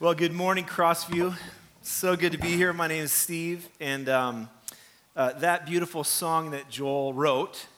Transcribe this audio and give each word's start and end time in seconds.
Well, 0.00 0.14
good 0.14 0.32
morning, 0.32 0.64
Crossview. 0.64 1.36
So 1.82 2.16
good 2.16 2.32
to 2.32 2.38
be 2.38 2.56
here. 2.56 2.72
My 2.72 2.88
name 2.88 3.04
is 3.04 3.12
Steve, 3.12 3.68
and 3.78 4.08
um, 4.08 4.50
uh, 5.14 5.34
that 5.34 5.66
beautiful 5.66 6.02
song 6.02 6.50
that 6.50 6.68
Joel 6.68 7.14
wrote 7.14 7.68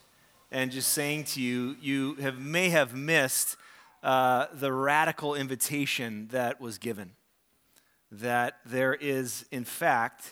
and 0.50 0.70
just 0.70 0.94
saying 0.94 1.24
to 1.24 1.42
you, 1.42 1.76
you 1.82 2.14
have, 2.14 2.38
may 2.38 2.70
have 2.70 2.94
missed 2.94 3.56
uh, 4.02 4.46
the 4.54 4.72
radical 4.72 5.34
invitation 5.34 6.28
that 6.28 6.58
was 6.58 6.78
given. 6.78 7.10
That 8.10 8.60
there 8.64 8.94
is, 8.94 9.44
in 9.52 9.66
fact, 9.66 10.30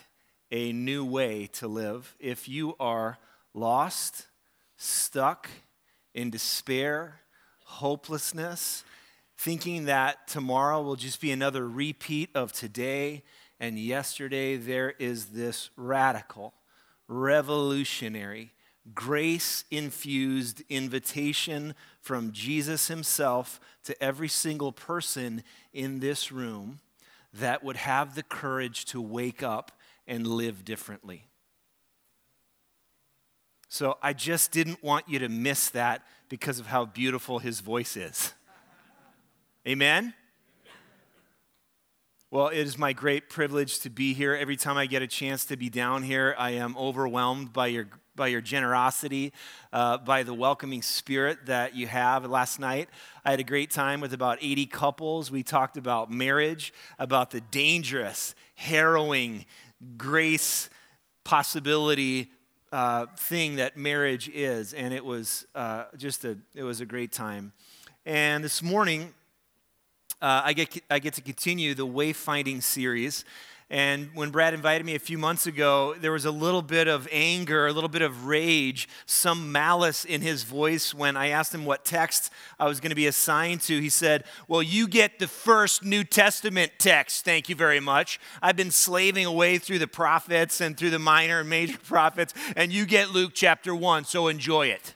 a 0.51 0.73
new 0.73 1.05
way 1.05 1.49
to 1.53 1.69
live. 1.69 2.17
If 2.19 2.49
you 2.49 2.77
are 2.81 3.19
lost, 3.53 4.29
stuck 4.79 5.51
in 6.15 6.31
despair, 6.31 7.21
hopelessness, 7.65 8.85
thinking 9.45 9.85
that 9.85 10.27
tomorrow 10.27 10.81
will 10.81 10.97
just 10.97 11.21
be 11.21 11.31
another 11.31 11.69
repeat 11.69 12.31
of 12.35 12.51
today 12.51 13.23
and 13.61 13.79
yesterday, 13.79 14.57
there 14.57 14.95
is 14.99 15.27
this 15.27 15.69
radical, 15.77 16.55
revolutionary, 17.09 18.55
grace 18.95 19.65
infused 19.71 20.63
invitation 20.71 21.75
from 22.01 22.33
Jesus 22.33 22.89
himself 22.89 23.61
to 23.85 24.03
every 24.03 24.29
single 24.29 24.73
person 24.73 25.43
in 25.75 26.01
this 26.01 26.33
room 26.33 26.81
that 27.35 27.63
would 27.63 27.77
have 27.77 28.15
the 28.15 28.23
courage 28.23 28.87
to 28.87 29.01
wake 29.03 29.43
up 29.43 29.73
and 30.07 30.27
live 30.27 30.65
differently. 30.65 31.27
So 33.69 33.99
I 34.03 34.15
just 34.15 34.53
didn't 34.53 34.83
want 34.83 35.07
you 35.07 35.19
to 35.19 35.29
miss 35.29 35.69
that 35.71 36.03
because 36.31 36.59
of 36.59 36.67
how 36.69 36.87
beautiful 36.87 37.41
his 37.41 37.61
voice 37.61 37.95
is. 37.95 38.33
Amen? 39.67 40.13
Well, 42.31 42.49
it 42.49 42.59
is 42.59 42.77
my 42.77 42.93
great 42.93 43.31
privilege 43.31 43.81
to 43.81 43.89
be 43.89 44.13
here. 44.13 44.35
Every 44.35 44.59
time 44.59 44.77
I 44.77 44.85
get 44.85 45.01
a 45.01 45.07
chance 45.07 45.47
to 45.47 45.57
be 45.57 45.71
down 45.71 46.03
here, 46.03 46.35
I 46.37 46.51
am 46.51 46.77
overwhelmed 46.77 47.55
by 47.55 47.69
your, 47.69 47.89
by 48.15 48.27
your 48.27 48.43
generosity, 48.43 49.33
uh, 49.73 49.97
by 49.97 50.23
the 50.23 50.35
welcoming 50.35 50.83
spirit 50.83 51.47
that 51.47 51.75
you 51.75 51.87
have. 51.87 52.27
Last 52.27 52.61
night, 52.61 52.91
I 53.25 53.31
had 53.31 53.41
a 53.41 53.45
great 53.45 53.71
time 53.71 54.03
with 54.03 54.13
about 54.13 54.37
80 54.43 54.67
couples. 54.67 55.31
We 55.31 55.43
talked 55.43 55.79
about 55.79 56.11
marriage, 56.11 56.75
about 56.99 57.31
the 57.31 57.41
dangerous, 57.41 58.35
harrowing, 58.57 59.47
grace 59.97 60.69
possibility 61.25 62.31
uh, 62.71 63.07
thing 63.17 63.57
that 63.57 63.79
marriage 63.79 64.29
is. 64.29 64.75
And 64.75 64.93
it 64.93 65.07
was 65.07 65.47
uh, 65.55 65.85
just 65.97 66.27
a, 66.27 66.37
it 66.55 66.65
was 66.65 66.83
a 66.83 66.87
great 66.87 67.13
time. 67.13 67.55
And 68.05 68.45
this 68.45 68.63
morning, 68.63 69.15
uh, 70.25 70.41
I, 70.43 70.55
get, 70.55 70.83
I 70.91 71.01
get 71.01 71.13
to 71.15 71.21
continue 71.21 71.75
the 71.75 71.87
wayfinding 71.87 72.63
series. 72.63 73.27
And 73.69 74.09
when 74.15 74.31
Brad 74.31 74.55
invited 74.55 74.87
me 74.87 74.95
a 74.95 74.99
few 74.99 75.19
months 75.19 75.47
ago, 75.47 75.95
there 76.01 76.13
was 76.13 76.25
a 76.25 76.31
little 76.31 76.63
bit 76.63 76.89
of 76.89 77.07
anger, 77.13 77.67
a 77.67 77.73
little 77.75 77.91
bit 77.91 78.01
of 78.01 78.25
rage, 78.25 78.89
some 79.05 79.53
malice 79.53 80.07
in 80.07 80.23
his 80.23 80.45
voice 80.45 80.95
when 80.95 81.19
I 81.19 81.29
asked 81.29 81.55
him 81.55 81.67
what 81.67 81.85
text 81.85 82.33
I 82.59 82.69
was 82.69 82.81
going 82.81 82.89
to 82.89 82.97
be 82.97 83.07
assigned 83.07 83.61
to. 83.63 83.79
He 83.79 83.91
said, 83.91 84.25
Well, 84.49 84.63
you 84.63 84.89
get 84.89 85.19
the 85.19 85.29
first 85.29 85.85
New 85.85 86.05
Testament 86.05 86.73
text. 86.79 87.27
Thank 87.27 87.51
you 87.51 87.55
very 87.55 87.81
much. 87.81 88.19
I've 88.41 88.57
been 88.57 88.71
slaving 88.71 89.27
away 89.27 89.59
through 89.59 89.79
the 89.79 89.87
prophets 89.87 90.63
and 90.63 90.75
through 90.75 90.91
the 90.91 90.99
minor 90.99 91.41
and 91.41 91.51
major 91.51 91.79
prophets, 91.85 92.33
and 92.57 92.73
you 92.73 92.87
get 92.87 93.11
Luke 93.11 93.33
chapter 93.35 93.75
1, 93.75 94.07
so 94.07 94.29
enjoy 94.29 94.69
it. 94.69 94.95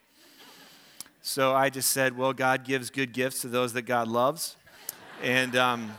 So 1.21 1.55
I 1.55 1.69
just 1.69 1.91
said, 1.91 2.17
Well, 2.17 2.33
God 2.33 2.65
gives 2.65 2.89
good 2.89 3.13
gifts 3.13 3.43
to 3.43 3.49
those 3.49 3.75
that 3.75 3.83
God 3.83 4.09
loves. 4.09 4.57
And 5.23 5.57
um, 5.57 5.93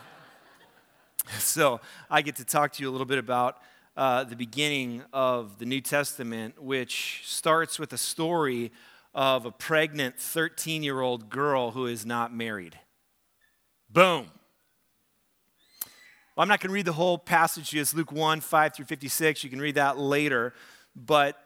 so 1.40 1.82
I 2.10 2.22
get 2.22 2.38
to 2.38 2.46
talk 2.46 2.72
to 2.74 2.84
you 2.84 2.90
a 2.90 2.92
little 2.92 3.06
bit 3.06 3.18
about 3.18 3.58
uh, 3.98 4.24
the 4.24 4.38
beginning 4.38 5.04
of 5.12 5.60
the 5.60 5.66
New 5.66 5.82
Testament, 5.82 6.62
which 6.62 7.24
starts 7.26 7.78
with 7.78 7.92
a 7.92 7.98
story 7.98 8.72
of 9.14 9.46
a 9.46 9.52
pregnant 9.52 10.18
13 10.18 10.84
year 10.84 11.02
old 11.02 11.30
girl 11.30 11.72
who 11.72 11.86
is 11.86 12.06
not 12.06 12.34
married. 12.34 12.80
Boom. 13.90 14.28
Well, 16.36 16.44
I'm 16.44 16.48
not 16.48 16.62
going 16.62 16.70
to 16.70 16.74
read 16.74 16.86
the 16.86 16.94
whole 16.94 17.18
passage. 17.18 17.76
It's 17.76 17.94
Luke 17.94 18.14
1 18.14 18.40
5 18.40 18.74
through 18.74 18.86
56. 18.86 19.44
You 19.44 19.50
can 19.50 19.60
read 19.60 19.76
that 19.76 19.98
later. 19.98 20.54
But 20.96 21.38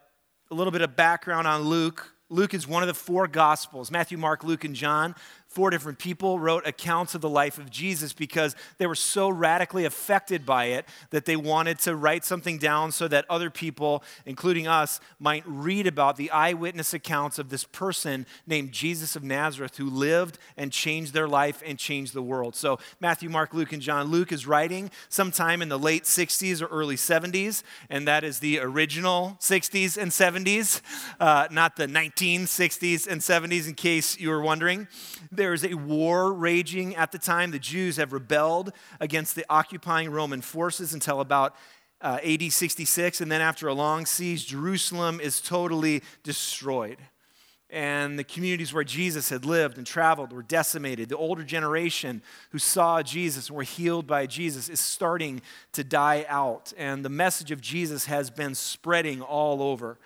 a 0.52 0.54
little 0.54 0.72
bit 0.72 0.82
of 0.82 0.96
background 0.96 1.48
on 1.48 1.64
Luke. 1.64 2.14
Luke 2.30 2.54
is 2.54 2.68
one 2.68 2.82
of 2.82 2.88
the 2.88 2.94
four 2.94 3.28
Gospels 3.28 3.92
Matthew, 3.92 4.18
Mark, 4.18 4.44
Luke, 4.44 4.64
and 4.64 4.76
John 4.76 5.16
four 5.54 5.70
different 5.70 6.00
people 6.00 6.40
wrote 6.40 6.66
accounts 6.66 7.14
of 7.14 7.22
the 7.22 7.30
life 7.30 7.60
of 7.60 7.70
Jesus 7.70 8.12
because 8.12 8.56
they 8.80 8.88
were 8.88 8.96
so 8.96 9.30
radically 9.30 9.86
affected 9.86 10.48
by 10.48 10.66
it 10.66 10.86
that 11.12 11.26
they 11.26 11.36
wanted 11.36 11.78
to 11.80 11.96
write 11.96 12.26
something 12.26 12.58
down 12.58 12.92
so 12.92 13.08
that 13.08 13.26
other 13.30 13.52
people, 13.52 14.04
including 14.26 14.68
us, 14.68 15.00
might 15.20 15.44
read 15.46 15.86
about 15.86 16.16
the 16.16 16.32
eyewitness 16.32 16.94
accounts 16.94 17.38
of 17.38 17.50
this 17.50 17.66
person 17.66 18.26
named 18.48 18.72
Jesus 18.72 19.16
of 19.16 19.24
Nazareth 19.24 19.78
who 19.78 19.90
lived 19.90 20.40
and 20.58 20.72
changed 20.72 21.14
their 21.14 21.28
life 21.28 21.62
and 21.64 21.78
changed 21.78 22.16
the 22.16 22.22
world. 22.24 22.56
So, 22.56 22.80
Matthew, 23.00 23.30
Mark, 23.30 23.54
Luke, 23.54 23.74
and 23.74 23.82
John. 23.82 24.08
Luke 24.08 24.32
is 24.32 24.48
writing 24.48 24.90
sometime 25.10 25.62
in 25.62 25.70
the 25.70 25.78
late 25.78 26.06
60s 26.06 26.62
or 26.64 26.68
early 26.68 26.96
70s, 26.96 27.62
and 27.92 28.08
that 28.08 28.24
is 28.24 28.40
the 28.40 28.60
original 28.60 29.38
60s 29.40 29.98
and 29.98 30.12
70s, 30.12 30.82
uh, 31.20 31.48
not 31.52 31.76
the 31.76 31.86
1960s 31.86 33.06
and 33.08 33.22
70s, 33.22 33.68
in 33.68 33.76
case 33.76 34.20
you 34.20 34.30
were 34.30 34.42
wondering. 34.42 34.88
There's 35.44 35.66
a 35.66 35.74
war 35.74 36.32
raging 36.32 36.96
at 36.96 37.12
the 37.12 37.18
time. 37.18 37.52
The 37.52 37.60
Jews 37.60 37.98
have 37.98 38.14
rebelled 38.14 38.72
against 39.02 39.36
the 39.36 39.46
occupying 39.50 40.10
Roman 40.10 40.40
forces 40.40 40.94
until 40.94 41.20
about 41.20 41.54
uh, 42.00 42.20
AD 42.24 42.50
66. 42.50 43.20
And 43.20 43.30
then, 43.30 43.42
after 43.42 43.68
a 43.68 43.74
long 43.74 44.06
siege, 44.06 44.48
Jerusalem 44.48 45.20
is 45.20 45.42
totally 45.42 46.02
destroyed. 46.24 46.98
And 47.70 48.18
the 48.18 48.24
communities 48.24 48.74
where 48.74 48.86
Jesus 48.86 49.28
had 49.28 49.44
lived 49.44 49.78
and 49.78 49.86
traveled 49.86 50.32
were 50.32 50.44
decimated. 50.44 51.10
The 51.10 51.18
older 51.18 51.44
generation 51.44 52.22
who 52.52 52.58
saw 52.58 53.04
Jesus 53.04 53.50
and 53.50 53.58
were 53.58 53.64
healed 53.64 54.08
by 54.08 54.28
Jesus 54.28 54.70
is 54.70 54.80
starting 54.80 55.42
to 55.74 55.84
die 55.84 56.26
out. 56.30 56.72
And 56.78 57.04
the 57.04 57.10
message 57.10 57.52
of 57.52 57.60
Jesus 57.60 58.06
has 58.06 58.30
been 58.30 58.56
spreading 58.56 59.22
all 59.22 59.62
over. 59.62 60.00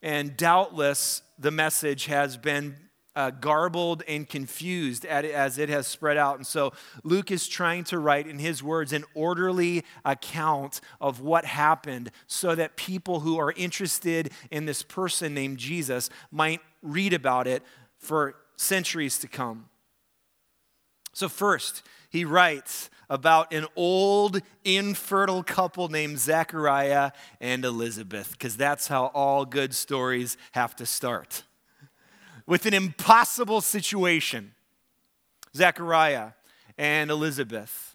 And 0.00 0.38
doubtless, 0.38 1.20
the 1.38 1.50
message 1.50 2.06
has 2.06 2.38
been 2.38 2.76
uh, 3.20 3.30
garbled 3.30 4.02
and 4.08 4.26
confused 4.26 5.04
as 5.04 5.58
it 5.58 5.68
has 5.68 5.86
spread 5.86 6.16
out. 6.16 6.36
And 6.36 6.46
so 6.46 6.72
Luke 7.04 7.30
is 7.30 7.46
trying 7.46 7.84
to 7.84 7.98
write 7.98 8.26
in 8.26 8.38
his 8.38 8.62
words 8.62 8.94
an 8.94 9.04
orderly 9.14 9.84
account 10.06 10.80
of 11.02 11.20
what 11.20 11.44
happened 11.44 12.10
so 12.26 12.54
that 12.54 12.76
people 12.76 13.20
who 13.20 13.38
are 13.38 13.52
interested 13.52 14.32
in 14.50 14.64
this 14.64 14.82
person 14.82 15.34
named 15.34 15.58
Jesus 15.58 16.08
might 16.30 16.60
read 16.82 17.12
about 17.12 17.46
it 17.46 17.62
for 17.98 18.36
centuries 18.56 19.18
to 19.18 19.28
come. 19.28 19.66
So, 21.12 21.28
first, 21.28 21.82
he 22.08 22.24
writes 22.24 22.88
about 23.10 23.52
an 23.52 23.66
old, 23.76 24.40
infertile 24.64 25.42
couple 25.42 25.88
named 25.88 26.18
Zechariah 26.18 27.10
and 27.38 27.64
Elizabeth, 27.66 28.32
because 28.32 28.56
that's 28.56 28.86
how 28.88 29.06
all 29.12 29.44
good 29.44 29.74
stories 29.74 30.38
have 30.52 30.74
to 30.76 30.86
start 30.86 31.42
with 32.50 32.66
an 32.66 32.74
impossible 32.74 33.60
situation 33.60 34.52
Zechariah 35.54 36.30
and 36.76 37.08
Elizabeth. 37.08 37.94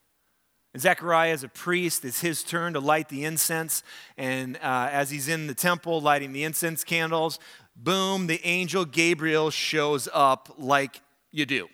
And 0.74 0.82
Zechariah 0.82 1.34
is 1.34 1.44
a 1.44 1.50
priest. 1.50 2.06
It's 2.06 2.22
his 2.22 2.42
turn 2.42 2.72
to 2.72 2.80
light 2.80 3.10
the 3.10 3.26
incense. 3.26 3.84
And 4.18 4.56
uh, 4.58 4.88
as 4.94 5.10
he's 5.10 5.28
in 5.28 5.48
the 5.48 5.54
temple 5.54 6.00
lighting 6.00 6.32
the 6.32 6.46
incense 6.46 6.86
candles, 6.86 7.38
boom, 7.76 8.28
the 8.28 8.40
angel 8.46 8.86
Gabriel 8.86 9.52
shows 9.52 10.08
up 10.14 10.56
like 10.58 11.02
you 11.32 11.46
do. 11.46 11.68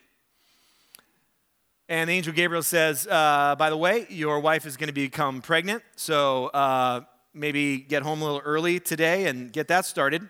And 1.88 2.10
the 2.10 2.14
angel 2.14 2.34
Gabriel 2.34 2.64
says, 2.64 3.06
uh, 3.06 3.56
By 3.60 3.70
the 3.70 3.78
way, 3.78 4.08
your 4.10 4.40
wife 4.40 4.66
is 4.66 4.76
going 4.76 4.88
to 4.88 4.94
become 4.94 5.44
pregnant. 5.44 5.84
So 5.98 6.48
uh, 6.48 7.02
maybe 7.32 7.78
get 7.78 8.02
home 8.02 8.24
a 8.24 8.26
little 8.26 8.42
early 8.44 8.80
today 8.80 9.28
and 9.28 9.54
get 9.54 9.68
that 9.68 9.86
started. 9.86 10.28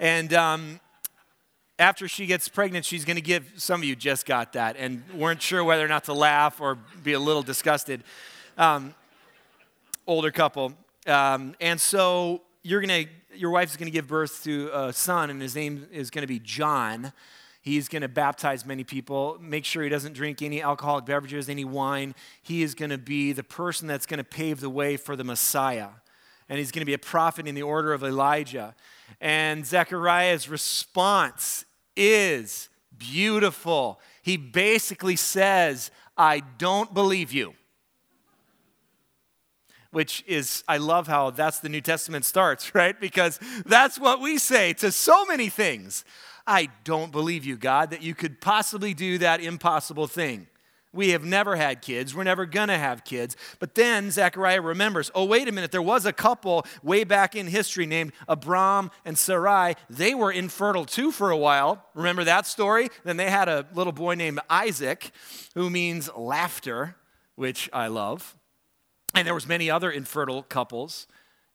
And 0.00 0.34
um, 0.34 0.80
after 1.78 2.06
she 2.06 2.26
gets 2.26 2.48
pregnant, 2.48 2.84
she's 2.84 3.04
going 3.04 3.16
to 3.16 3.22
give, 3.22 3.50
some 3.56 3.80
of 3.80 3.84
you 3.84 3.96
just 3.96 4.26
got 4.26 4.52
that 4.52 4.76
and 4.78 5.02
weren't 5.12 5.42
sure 5.42 5.64
whether 5.64 5.84
or 5.84 5.88
not 5.88 6.04
to 6.04 6.12
laugh 6.12 6.60
or 6.60 6.76
be 7.02 7.14
a 7.14 7.18
little 7.18 7.42
disgusted. 7.42 8.02
Um, 8.56 8.94
older 10.06 10.30
couple. 10.30 10.72
Um, 11.06 11.54
and 11.60 11.80
so 11.80 12.42
you're 12.62 12.80
going 12.80 13.06
to, 13.06 13.36
your 13.36 13.50
wife's 13.50 13.76
going 13.76 13.86
to 13.86 13.92
give 13.92 14.06
birth 14.06 14.44
to 14.44 14.70
a 14.72 14.92
son, 14.92 15.30
and 15.30 15.42
his 15.42 15.56
name 15.56 15.88
is 15.90 16.10
going 16.10 16.22
to 16.22 16.28
be 16.28 16.38
John. 16.38 17.12
He's 17.60 17.88
going 17.88 18.02
to 18.02 18.08
baptize 18.08 18.64
many 18.64 18.84
people, 18.84 19.38
make 19.40 19.64
sure 19.64 19.82
he 19.82 19.88
doesn't 19.88 20.12
drink 20.12 20.42
any 20.42 20.62
alcoholic 20.62 21.06
beverages, 21.06 21.48
any 21.48 21.64
wine. 21.64 22.14
He 22.42 22.62
is 22.62 22.74
going 22.74 22.90
to 22.90 22.98
be 22.98 23.32
the 23.32 23.42
person 23.42 23.88
that's 23.88 24.06
going 24.06 24.18
to 24.18 24.24
pave 24.24 24.60
the 24.60 24.70
way 24.70 24.96
for 24.96 25.16
the 25.16 25.24
Messiah. 25.24 25.88
And 26.48 26.58
he's 26.58 26.70
going 26.70 26.82
to 26.82 26.86
be 26.86 26.94
a 26.94 26.98
prophet 26.98 27.46
in 27.46 27.54
the 27.54 27.62
order 27.62 27.92
of 27.92 28.02
Elijah. 28.02 28.74
And 29.20 29.64
Zechariah's 29.64 30.48
response 30.48 31.64
is 31.96 32.68
beautiful. 32.96 34.00
He 34.22 34.36
basically 34.36 35.16
says, 35.16 35.90
I 36.16 36.42
don't 36.58 36.92
believe 36.92 37.32
you. 37.32 37.54
Which 39.90 40.24
is, 40.26 40.64
I 40.66 40.78
love 40.78 41.06
how 41.06 41.30
that's 41.30 41.60
the 41.60 41.68
New 41.68 41.80
Testament 41.80 42.24
starts, 42.24 42.74
right? 42.74 42.98
Because 42.98 43.38
that's 43.64 43.98
what 43.98 44.20
we 44.20 44.38
say 44.38 44.72
to 44.74 44.90
so 44.90 45.24
many 45.26 45.48
things. 45.48 46.04
I 46.46 46.68
don't 46.84 47.10
believe 47.10 47.44
you, 47.44 47.56
God, 47.56 47.90
that 47.90 48.02
you 48.02 48.14
could 48.14 48.40
possibly 48.40 48.92
do 48.92 49.18
that 49.18 49.40
impossible 49.40 50.06
thing. 50.06 50.46
We 50.94 51.10
have 51.10 51.24
never 51.24 51.56
had 51.56 51.82
kids. 51.82 52.14
We're 52.14 52.24
never 52.24 52.46
going 52.46 52.68
to 52.68 52.78
have 52.78 53.04
kids. 53.04 53.36
But 53.58 53.74
then 53.74 54.10
Zechariah 54.10 54.60
remembers 54.60 55.10
oh, 55.14 55.24
wait 55.24 55.48
a 55.48 55.52
minute, 55.52 55.72
there 55.72 55.82
was 55.82 56.06
a 56.06 56.12
couple 56.12 56.64
way 56.82 57.04
back 57.04 57.34
in 57.34 57.46
history 57.46 57.86
named 57.86 58.12
Abram 58.28 58.90
and 59.04 59.18
Sarai. 59.18 59.74
They 59.90 60.14
were 60.14 60.30
infertile 60.30 60.84
too 60.84 61.10
for 61.10 61.30
a 61.30 61.36
while. 61.36 61.84
Remember 61.94 62.24
that 62.24 62.46
story? 62.46 62.88
Then 63.04 63.16
they 63.16 63.30
had 63.30 63.48
a 63.48 63.66
little 63.74 63.92
boy 63.92 64.14
named 64.14 64.40
Isaac, 64.48 65.10
who 65.54 65.68
means 65.68 66.08
laughter, 66.16 66.96
which 67.34 67.68
I 67.72 67.88
love. 67.88 68.36
And 69.14 69.26
there 69.26 69.34
was 69.34 69.46
many 69.46 69.70
other 69.70 69.90
infertile 69.90 70.42
couples 70.42 71.06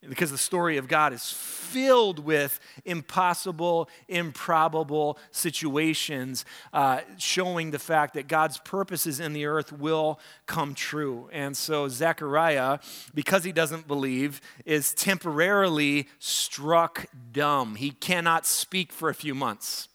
because 0.07 0.31
the 0.31 0.37
story 0.37 0.77
of 0.77 0.87
God 0.87 1.11
is 1.11 1.29
filled 1.29 2.19
with 2.19 2.59
impossible, 2.85 3.89
improbable 4.07 5.17
situations, 5.31 6.45
uh, 6.71 7.01
showing 7.17 7.71
the 7.71 7.79
fact 7.79 8.13
that 8.13 8.27
God's 8.27 8.59
purposes 8.59 9.19
in 9.19 9.33
the 9.33 9.45
earth 9.45 9.73
will 9.73 10.19
come 10.45 10.73
true. 10.73 11.29
And 11.33 11.55
so 11.55 11.89
Zechariah, 11.89 12.79
because 13.13 13.43
he 13.43 13.51
doesn't 13.51 13.87
believe, 13.87 14.39
is 14.65 14.93
temporarily 14.93 16.07
struck 16.19 17.05
dumb. 17.31 17.75
He 17.75 17.91
cannot 17.91 18.45
speak 18.45 18.93
for 18.93 19.09
a 19.09 19.15
few 19.15 19.35
months. 19.35 19.89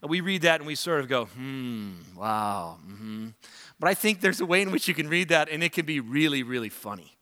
We 0.00 0.20
read 0.20 0.42
that 0.42 0.60
and 0.60 0.66
we 0.66 0.76
sort 0.76 1.00
of 1.00 1.08
go, 1.08 1.24
hmm, 1.24 1.94
wow. 2.16 2.78
Mm-hmm. 2.86 3.28
But 3.80 3.90
I 3.90 3.94
think 3.94 4.20
there's 4.20 4.40
a 4.40 4.46
way 4.46 4.62
in 4.62 4.70
which 4.70 4.86
you 4.86 4.94
can 4.94 5.08
read 5.08 5.30
that 5.30 5.48
and 5.48 5.64
it 5.64 5.72
can 5.72 5.86
be 5.86 5.98
really, 5.98 6.44
really 6.44 6.68
funny. 6.68 7.17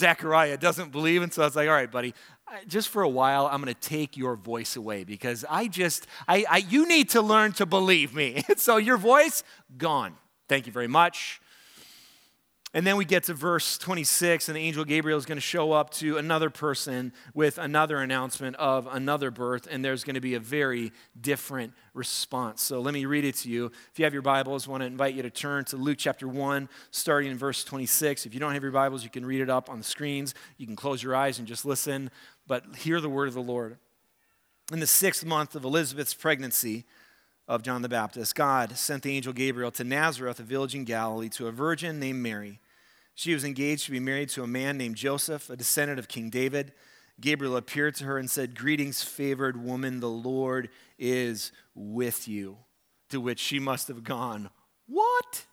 Zechariah 0.00 0.56
doesn't 0.56 0.90
believe. 0.90 1.22
And 1.22 1.32
so 1.32 1.42
I 1.42 1.44
was 1.44 1.56
like, 1.56 1.68
all 1.68 1.74
right, 1.74 1.90
buddy, 1.90 2.14
just 2.66 2.88
for 2.88 3.02
a 3.02 3.08
while, 3.08 3.46
I'm 3.46 3.62
going 3.62 3.72
to 3.72 3.80
take 3.80 4.16
your 4.16 4.34
voice 4.34 4.74
away 4.76 5.04
because 5.04 5.44
I 5.48 5.68
just, 5.68 6.06
I, 6.26 6.44
I, 6.50 6.56
you 6.58 6.88
need 6.88 7.10
to 7.10 7.22
learn 7.22 7.52
to 7.52 7.66
believe 7.66 8.14
me. 8.14 8.42
so 8.56 8.76
your 8.76 8.96
voice, 8.96 9.44
gone. 9.76 10.14
Thank 10.48 10.66
you 10.66 10.72
very 10.72 10.88
much. 10.88 11.40
And 12.72 12.86
then 12.86 12.96
we 12.96 13.04
get 13.04 13.24
to 13.24 13.34
verse 13.34 13.76
26, 13.78 14.48
and 14.48 14.56
the 14.56 14.60
angel 14.60 14.84
Gabriel 14.84 15.18
is 15.18 15.26
going 15.26 15.36
to 15.38 15.42
show 15.42 15.72
up 15.72 15.90
to 15.94 16.18
another 16.18 16.50
person 16.50 17.12
with 17.34 17.58
another 17.58 17.98
announcement 17.98 18.54
of 18.56 18.86
another 18.86 19.32
birth, 19.32 19.66
and 19.68 19.84
there's 19.84 20.04
going 20.04 20.14
to 20.14 20.20
be 20.20 20.34
a 20.34 20.40
very 20.40 20.92
different 21.20 21.72
response. 21.94 22.62
So 22.62 22.80
let 22.80 22.94
me 22.94 23.06
read 23.06 23.24
it 23.24 23.34
to 23.38 23.50
you. 23.50 23.72
If 23.90 23.98
you 23.98 24.04
have 24.04 24.12
your 24.12 24.22
Bibles, 24.22 24.68
I 24.68 24.70
want 24.70 24.82
to 24.82 24.86
invite 24.86 25.14
you 25.14 25.22
to 25.22 25.30
turn 25.30 25.64
to 25.66 25.76
Luke 25.76 25.98
chapter 25.98 26.28
1, 26.28 26.68
starting 26.92 27.32
in 27.32 27.36
verse 27.36 27.64
26. 27.64 28.24
If 28.24 28.34
you 28.34 28.38
don't 28.38 28.54
have 28.54 28.62
your 28.62 28.70
Bibles, 28.70 29.02
you 29.02 29.10
can 29.10 29.26
read 29.26 29.40
it 29.40 29.50
up 29.50 29.68
on 29.68 29.78
the 29.78 29.84
screens. 29.84 30.32
You 30.56 30.66
can 30.66 30.76
close 30.76 31.02
your 31.02 31.16
eyes 31.16 31.40
and 31.40 31.48
just 31.48 31.64
listen, 31.64 32.08
but 32.46 32.64
hear 32.76 33.00
the 33.00 33.10
word 33.10 33.26
of 33.26 33.34
the 33.34 33.42
Lord. 33.42 33.78
In 34.72 34.78
the 34.78 34.86
sixth 34.86 35.24
month 35.24 35.56
of 35.56 35.64
Elizabeth's 35.64 36.14
pregnancy, 36.14 36.84
of 37.50 37.64
John 37.64 37.82
the 37.82 37.88
Baptist, 37.88 38.36
God 38.36 38.78
sent 38.78 39.02
the 39.02 39.16
angel 39.16 39.32
Gabriel 39.32 39.72
to 39.72 39.82
Nazareth, 39.82 40.38
a 40.38 40.44
village 40.44 40.76
in 40.76 40.84
Galilee, 40.84 41.28
to 41.30 41.48
a 41.48 41.52
virgin 41.52 41.98
named 41.98 42.22
Mary. 42.22 42.60
She 43.16 43.34
was 43.34 43.42
engaged 43.42 43.86
to 43.86 43.90
be 43.90 43.98
married 43.98 44.28
to 44.30 44.44
a 44.44 44.46
man 44.46 44.78
named 44.78 44.94
Joseph, 44.94 45.50
a 45.50 45.56
descendant 45.56 45.98
of 45.98 46.06
King 46.06 46.30
David. 46.30 46.72
Gabriel 47.20 47.56
appeared 47.56 47.96
to 47.96 48.04
her 48.04 48.18
and 48.18 48.30
said, 48.30 48.54
Greetings, 48.54 49.02
favored 49.02 49.62
woman, 49.62 49.98
the 49.98 50.08
Lord 50.08 50.68
is 50.96 51.50
with 51.74 52.28
you. 52.28 52.56
To 53.08 53.20
which 53.20 53.40
she 53.40 53.58
must 53.58 53.88
have 53.88 54.04
gone, 54.04 54.50
What? 54.86 55.44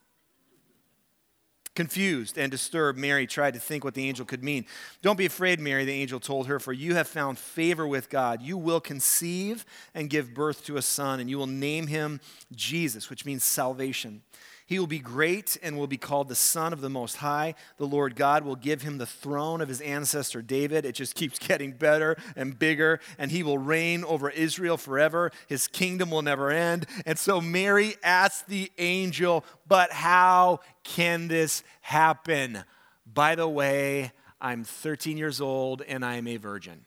Confused 1.77 2.39
and 2.39 2.49
disturbed, 2.49 2.97
Mary 2.97 3.27
tried 3.27 3.53
to 3.53 3.59
think 3.59 3.83
what 3.83 3.93
the 3.93 4.09
angel 4.09 4.25
could 4.25 4.43
mean. 4.43 4.65
Don't 5.03 5.15
be 5.15 5.27
afraid, 5.27 5.59
Mary, 5.59 5.85
the 5.85 5.91
angel 5.91 6.19
told 6.19 6.47
her, 6.47 6.59
for 6.59 6.73
you 6.73 6.95
have 6.95 7.07
found 7.07 7.37
favor 7.37 7.85
with 7.87 8.09
God. 8.09 8.41
You 8.41 8.57
will 8.57 8.81
conceive 8.81 9.63
and 9.93 10.09
give 10.09 10.33
birth 10.33 10.65
to 10.65 10.77
a 10.77 10.81
son, 10.81 11.19
and 11.19 11.29
you 11.29 11.37
will 11.37 11.45
name 11.45 11.85
him 11.85 12.19
Jesus, 12.51 13.11
which 13.11 13.25
means 13.25 13.43
salvation. 13.43 14.23
He 14.67 14.79
will 14.79 14.87
be 14.87 14.99
great 14.99 15.57
and 15.63 15.77
will 15.77 15.87
be 15.87 15.97
called 15.97 16.27
the 16.27 16.35
Son 16.35 16.73
of 16.73 16.81
the 16.81 16.89
Most 16.89 17.17
High. 17.17 17.55
The 17.77 17.87
Lord 17.87 18.17
God 18.17 18.43
will 18.43 18.57
give 18.57 18.81
him 18.81 18.97
the 18.97 19.05
throne 19.05 19.61
of 19.61 19.69
his 19.69 19.79
ancestor 19.79 20.41
David. 20.41 20.83
It 20.85 20.91
just 20.91 21.15
keeps 21.15 21.39
getting 21.47 21.71
better 21.71 22.17
and 22.35 22.59
bigger, 22.59 22.99
and 23.17 23.31
he 23.31 23.43
will 23.43 23.57
reign 23.57 24.03
over 24.03 24.29
Israel 24.29 24.75
forever. 24.75 25.31
His 25.47 25.67
kingdom 25.67 26.11
will 26.11 26.21
never 26.21 26.51
end. 26.51 26.85
And 27.05 27.17
so 27.17 27.39
Mary 27.39 27.95
asked 28.03 28.47
the 28.47 28.69
angel, 28.77 29.45
But 29.69 29.93
how 29.93 30.59
can 30.83 31.29
this 31.29 31.63
happen? 31.79 32.65
By 33.05 33.35
the 33.35 33.47
way, 33.47 34.11
I'm 34.41 34.65
13 34.65 35.17
years 35.17 35.39
old 35.39 35.81
and 35.81 36.03
I'm 36.03 36.27
a 36.27 36.35
virgin. 36.35 36.85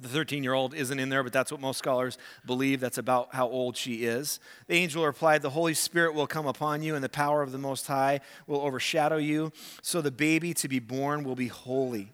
The 0.00 0.08
13 0.08 0.42
year 0.42 0.54
old 0.54 0.74
isn't 0.74 0.98
in 0.98 1.08
there, 1.08 1.22
but 1.22 1.32
that's 1.32 1.52
what 1.52 1.60
most 1.60 1.78
scholars 1.78 2.18
believe. 2.44 2.80
That's 2.80 2.98
about 2.98 3.32
how 3.32 3.48
old 3.48 3.76
she 3.76 4.04
is. 4.04 4.40
The 4.66 4.74
angel 4.74 5.06
replied, 5.06 5.42
The 5.42 5.50
Holy 5.50 5.74
Spirit 5.74 6.14
will 6.14 6.26
come 6.26 6.46
upon 6.46 6.82
you, 6.82 6.96
and 6.96 7.04
the 7.04 7.08
power 7.08 7.42
of 7.42 7.52
the 7.52 7.58
Most 7.58 7.86
High 7.86 8.20
will 8.48 8.60
overshadow 8.62 9.18
you. 9.18 9.52
So 9.82 10.00
the 10.00 10.10
baby 10.10 10.52
to 10.54 10.66
be 10.66 10.80
born 10.80 11.22
will 11.22 11.36
be 11.36 11.46
holy, 11.46 12.10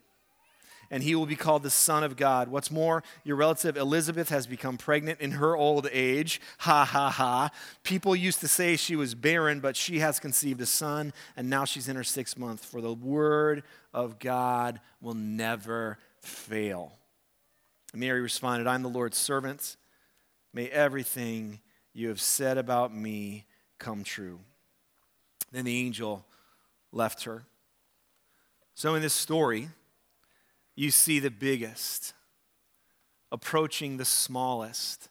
and 0.91 1.03
he 1.03 1.15
will 1.15 1.25
be 1.25 1.37
called 1.37 1.63
the 1.63 1.71
Son 1.71 2.05
of 2.05 2.17
God. 2.19 2.49
What's 2.49 2.71
more, 2.71 3.03
your 3.25 3.37
relative 3.37 3.79
Elizabeth 3.79 4.29
has 4.29 4.47
become 4.47 4.77
pregnant 4.77 5.19
in 5.19 5.31
her 5.33 5.57
old 5.57 5.89
age. 5.91 6.39
Ha 6.59 6.85
ha 6.85 7.09
ha. 7.09 7.49
People 7.83 8.15
used 8.15 8.41
to 8.41 8.49
say 8.49 8.77
she 8.77 8.95
was 8.95 9.15
barren, 9.15 9.61
but 9.61 9.75
she 9.75 10.01
has 10.01 10.21
conceived 10.21 10.61
a 10.61 10.67
son, 10.67 11.15
and 11.35 11.49
now 11.49 11.65
she's 11.65 11.89
in 11.89 11.97
her 11.97 12.05
sixth 12.05 12.37
month. 12.37 12.63
For 12.63 12.83
the 12.83 12.93
word 12.93 13.63
of 13.95 14.19
God 14.19 14.81
will 15.01 15.15
never 15.15 15.97
fail. 16.21 17.00
Mary 17.95 18.21
responded, 18.21 18.67
I'm 18.67 18.83
the 18.83 18.89
Lord's 18.89 19.19
servant. 19.19 19.77
May 20.53 20.69
everything 20.69 21.61
you 21.93 22.09
have 22.09 22.21
said 22.21 22.59
about 22.59 22.95
me 22.95 23.47
come 23.79 24.05
true. 24.05 24.41
Then 25.53 25.65
the 25.65 25.77
angel 25.79 26.25
left 26.93 27.25
her. 27.25 27.45
So, 28.75 28.95
in 28.95 29.03
this 29.03 29.15
story, 29.15 29.69
you 30.77 30.91
see 30.91 31.19
the 31.19 31.31
biggest 31.31 32.15
approaching 33.33 33.97
the 33.97 34.05
smallest 34.05 35.09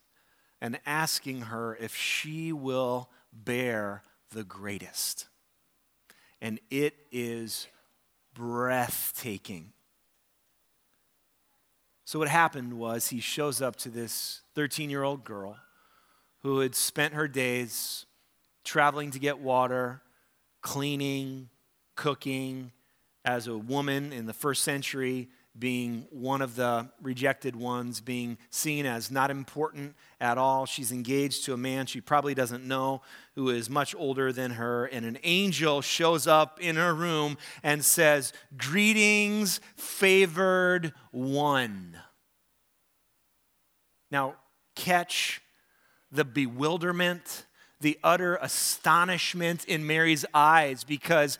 and 0.62 0.80
asking 0.86 1.42
her 1.42 1.78
if 1.80 1.96
she 1.96 2.52
will 2.52 3.10
bear 3.32 4.04
the 4.32 4.44
greatest. 4.44 5.28
And 6.42 6.60
it 6.70 6.96
is 7.12 7.68
breathtaking. 8.34 9.74
So, 12.10 12.18
what 12.18 12.28
happened 12.28 12.74
was 12.74 13.10
he 13.10 13.20
shows 13.20 13.62
up 13.62 13.76
to 13.76 13.90
this 13.90 14.42
13 14.56 14.90
year 14.90 15.04
old 15.04 15.24
girl 15.24 15.60
who 16.42 16.62
had 16.62 16.74
spent 16.74 17.14
her 17.14 17.28
days 17.28 18.08
traveling 18.64 19.12
to 19.12 19.20
get 19.20 19.38
water, 19.38 20.02
cleaning, 20.62 21.50
cooking, 21.94 22.72
as 23.24 23.46
a 23.46 23.56
woman 23.56 24.12
in 24.12 24.26
the 24.26 24.34
first 24.34 24.64
century, 24.64 25.30
being 25.60 26.08
one 26.10 26.42
of 26.42 26.56
the 26.56 26.90
rejected 27.02 27.56
ones, 27.56 28.00
being 28.00 28.38
seen 28.50 28.86
as 28.86 29.12
not 29.12 29.30
important 29.30 29.96
at 30.22 30.38
all. 30.38 30.66
She's 30.66 30.92
engaged 30.92 31.46
to 31.46 31.54
a 31.54 31.58
man 31.58 31.86
she 31.86 32.02
probably 32.02 32.34
doesn't 32.34 32.66
know 32.66 33.02
who 33.36 33.50
is 33.50 33.70
much 33.70 33.94
older 33.96 34.32
than 34.32 34.52
her, 34.52 34.86
and 34.86 35.06
an 35.06 35.18
angel 35.24 35.82
shows 35.82 36.28
up 36.28 36.60
in 36.62 36.76
her 36.76 36.94
room 36.94 37.38
and 37.64 37.84
says, 37.84 38.34
Greetings, 38.58 39.60
favored 39.76 40.94
one. 41.12 41.98
Now, 44.12 44.36
catch 44.76 45.42
the 46.12 46.26
bewilderment, 46.26 47.46
the 47.82 48.00
utter 48.04 48.38
astonishment 48.42 49.66
in 49.66 49.86
Mary's 49.86 50.26
eyes 50.34 50.84
because 50.84 51.38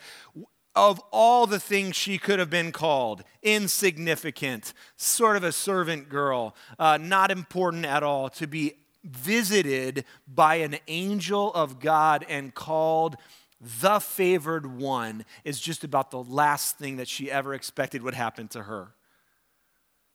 of 0.80 1.02
all 1.12 1.46
the 1.46 1.60
things 1.60 1.94
she 1.94 2.18
could 2.18 2.40
have 2.40 2.50
been 2.50 2.72
called 2.72 3.22
insignificant, 3.44 4.74
sort 4.96 5.36
of 5.36 5.44
a 5.44 5.52
servant 5.52 6.08
girl, 6.08 6.56
uh, 6.80 6.98
not 6.98 7.32
important 7.32 7.86
at 7.86 8.02
all, 8.02 8.30
to 8.30 8.48
be 8.48 8.76
visited 9.04 10.06
by 10.26 10.56
an 10.56 10.78
angel 10.88 11.54
of 11.54 11.82
God 11.82 12.26
and 12.30 12.56
called 12.56 13.18
the 13.60 14.00
favored 14.00 14.80
one 14.80 15.26
is 15.44 15.60
just 15.60 15.84
about 15.84 16.12
the 16.12 16.24
last 16.24 16.78
thing 16.78 16.96
that 16.96 17.10
she 17.10 17.30
ever 17.30 17.54
expected 17.54 18.02
would 18.02 18.14
happen 18.14 18.48
to 18.48 18.64
her. 18.64 18.94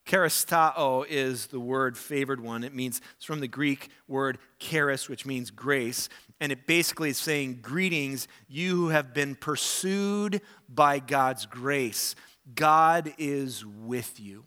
Charistao 0.06 1.04
is 1.08 1.46
the 1.46 1.60
word 1.60 1.96
favored 1.96 2.40
one. 2.40 2.62
It 2.62 2.74
means, 2.74 3.00
it's 3.16 3.24
from 3.24 3.40
the 3.40 3.48
Greek 3.48 3.88
word 4.06 4.38
charis, 4.58 5.08
which 5.08 5.24
means 5.24 5.50
grace. 5.50 6.08
And 6.40 6.52
it 6.52 6.66
basically 6.66 7.10
is 7.10 7.18
saying, 7.18 7.60
Greetings, 7.62 8.28
you 8.48 8.76
who 8.76 8.88
have 8.88 9.14
been 9.14 9.34
pursued 9.34 10.40
by 10.68 10.98
God's 10.98 11.46
grace. 11.46 12.14
God 12.54 13.14
is 13.18 13.64
with 13.64 14.20
you. 14.20 14.44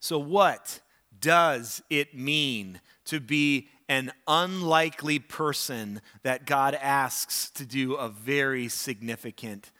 So, 0.00 0.18
what 0.18 0.80
does 1.20 1.82
it 1.88 2.14
mean 2.14 2.80
to 3.04 3.20
be 3.20 3.68
an 3.92 4.10
unlikely 4.26 5.18
person 5.18 6.00
that 6.22 6.46
God 6.46 6.74
asks 6.80 7.50
to 7.50 7.66
do 7.66 7.94
a 7.94 8.08
very 8.08 8.68
significant 8.68 9.70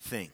thing. 0.00 0.30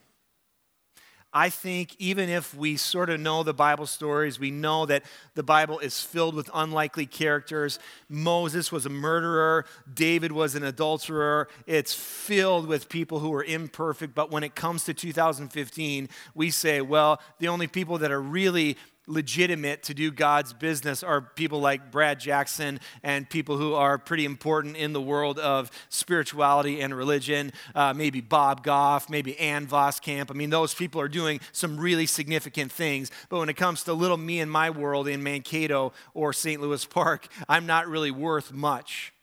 I 1.33 1.49
think 1.49 1.95
even 1.97 2.29
if 2.29 2.53
we 2.53 2.77
sort 2.77 3.09
of 3.09 3.19
know 3.19 3.41
the 3.41 3.53
Bible 3.53 3.87
stories, 3.87 4.39
we 4.39 4.51
know 4.51 4.85
that 4.85 5.03
the 5.33 5.41
Bible 5.41 5.79
is 5.79 5.99
filled 5.99 6.35
with 6.35 6.49
unlikely 6.53 7.07
characters. 7.07 7.79
Moses 8.07 8.71
was 8.71 8.85
a 8.85 8.89
murderer, 8.89 9.65
David 9.91 10.31
was 10.31 10.53
an 10.53 10.63
adulterer. 10.63 11.47
It's 11.65 11.93
filled 11.93 12.67
with 12.67 12.87
people 12.87 13.19
who 13.19 13.33
are 13.33 13.43
imperfect. 13.43 14.13
But 14.13 14.29
when 14.29 14.43
it 14.43 14.53
comes 14.53 14.83
to 14.85 14.93
2015, 14.93 16.09
we 16.35 16.51
say, 16.51 16.81
well, 16.81 17.19
the 17.39 17.47
only 17.47 17.67
people 17.67 17.97
that 17.97 18.11
are 18.11 18.21
really 18.21 18.77
legitimate 19.07 19.83
to 19.83 19.93
do 19.93 20.11
God's 20.11 20.53
business 20.53 21.03
are 21.03 21.21
people 21.21 21.59
like 21.59 21.91
Brad 21.91 22.19
Jackson 22.19 22.79
and 23.03 23.29
people 23.29 23.57
who 23.57 23.73
are 23.73 23.97
pretty 23.97 24.25
important 24.25 24.77
in 24.77 24.93
the 24.93 25.01
world 25.01 25.39
of 25.39 25.69
spirituality 25.89 26.79
and 26.81 26.95
religion. 26.95 27.51
Uh, 27.75 27.93
maybe 27.93 28.21
Bob 28.21 28.63
Goff, 28.63 29.09
maybe 29.09 29.37
Ann 29.39 29.67
Voskamp. 29.67 30.31
I 30.31 30.33
mean, 30.33 30.49
those 30.49 30.73
people 30.73 31.01
are 31.01 31.09
doing 31.09 31.39
some 31.51 31.77
really 31.77 32.05
significant 32.05 32.71
things. 32.71 33.11
But 33.29 33.39
when 33.39 33.49
it 33.49 33.57
comes 33.57 33.83
to 33.83 33.93
little 33.93 34.17
me 34.17 34.39
and 34.39 34.49
my 34.49 34.69
world 34.69 35.07
in 35.07 35.21
Mankato 35.21 35.91
or 36.13 36.31
St. 36.31 36.61
Louis 36.61 36.85
Park, 36.85 37.27
I'm 37.49 37.65
not 37.65 37.87
really 37.87 38.11
worth 38.11 38.53
much. 38.53 39.13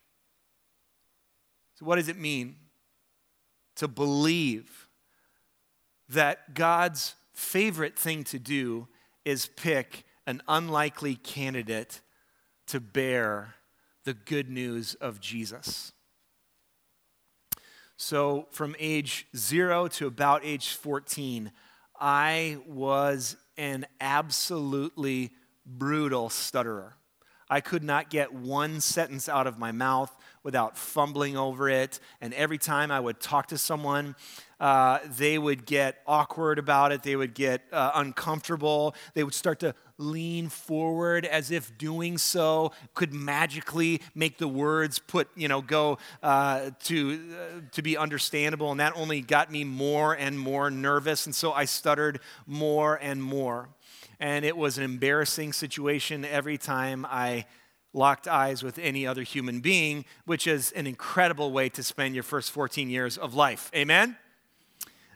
So, 1.77 1.87
what 1.87 1.97
does 1.97 2.09
it 2.09 2.19
mean 2.19 2.57
to 3.77 3.89
believe 3.89 4.89
that 6.11 6.55
God's 6.55 7.15
favorite 7.33 7.99
thing 7.99 8.25
to 8.25 8.39
do? 8.39 8.87
Is 9.25 9.47
pick 9.57 10.05
an 10.27 10.43
unlikely 10.49 11.17
candidate 11.17 12.01
to 12.67 12.81
bear 12.81 13.55
the 14.05 14.15
good 14.15 14.49
news 14.49 14.95
of 14.95 15.21
Jesus. 15.21 15.93
So, 17.97 18.47
from 18.51 18.75
age 18.79 19.27
zero 19.37 19.87
to 19.89 20.07
about 20.07 20.43
age 20.45 20.75
14, 20.75 21.53
I 21.99 22.59
was 22.67 23.37
an 23.59 23.87
absolutely 24.01 25.33
brutal 25.67 26.31
stutterer. 26.31 26.95
I 27.51 27.61
could 27.61 27.83
not 27.83 28.09
get 28.09 28.33
one 28.33 28.81
sentence 28.81 29.29
out 29.29 29.47
of 29.47 29.59
my 29.59 29.73
mouth 29.73 30.17
without 30.43 30.77
fumbling 30.77 31.37
over 31.37 31.69
it. 31.69 32.01
And 32.21 32.33
every 32.35 32.59
time 32.59 32.91
I 32.91 33.01
would 33.01 33.21
talk 33.21 33.49
to 33.49 33.59
someone, 33.59 34.17
uh, 34.59 34.99
they 35.19 35.39
would 35.39 35.67
get 35.67 35.99
awkward 36.07 36.59
about 36.59 36.93
it. 36.93 37.03
They 37.03 37.17
would 37.17 37.35
get 37.35 37.63
uh, 37.73 37.93
uncomfortable. 37.95 38.95
They 39.15 39.25
would 39.25 39.35
start 39.35 39.61
to 39.61 39.75
lean 39.97 40.49
forward 40.49 41.25
as 41.27 41.51
if 41.51 41.77
doing 41.77 42.19
so 42.19 42.73
could 42.95 43.13
magically 43.13 44.01
make 44.15 44.39
the 44.39 44.49
words 44.49 44.99
put, 44.99 45.29
you 45.35 45.49
know, 45.49 45.61
go 45.61 45.99
uh, 46.23 46.71
to, 46.85 47.21
uh, 47.33 47.61
to 47.73 47.83
be 47.83 47.97
understandable. 47.97 48.71
And 48.71 48.81
that 48.81 48.95
only 48.97 49.21
got 49.21 49.51
me 49.51 49.65
more 49.65 50.15
and 50.15 50.39
more 50.39 50.71
nervous. 50.71 51.27
And 51.27 51.35
so 51.35 51.53
I 51.53 51.67
stuttered 51.67 52.21
more 52.47 52.97
and 52.97 53.23
more. 53.23 53.69
And 54.19 54.45
it 54.45 54.57
was 54.57 54.77
an 54.77 54.85
embarrassing 54.85 55.55
situation 55.55 56.25
every 56.27 56.59
time 56.59 57.07
I 57.09 57.47
locked 57.93 58.29
eyes 58.29 58.63
with 58.63 58.79
any 58.79 59.07
other 59.07 59.23
human 59.23 59.61
being, 59.61 60.05
which 60.25 60.47
is 60.47 60.73
an 60.73 60.87
incredible 60.87 61.53
way 61.53 61.69
to 61.69 61.83
spend 61.83 62.15
your 62.15 62.23
first 62.23 62.51
14 62.53 62.89
years 62.89 63.19
of 63.19 63.35
life. 63.35 63.71
Amen? 63.75 64.17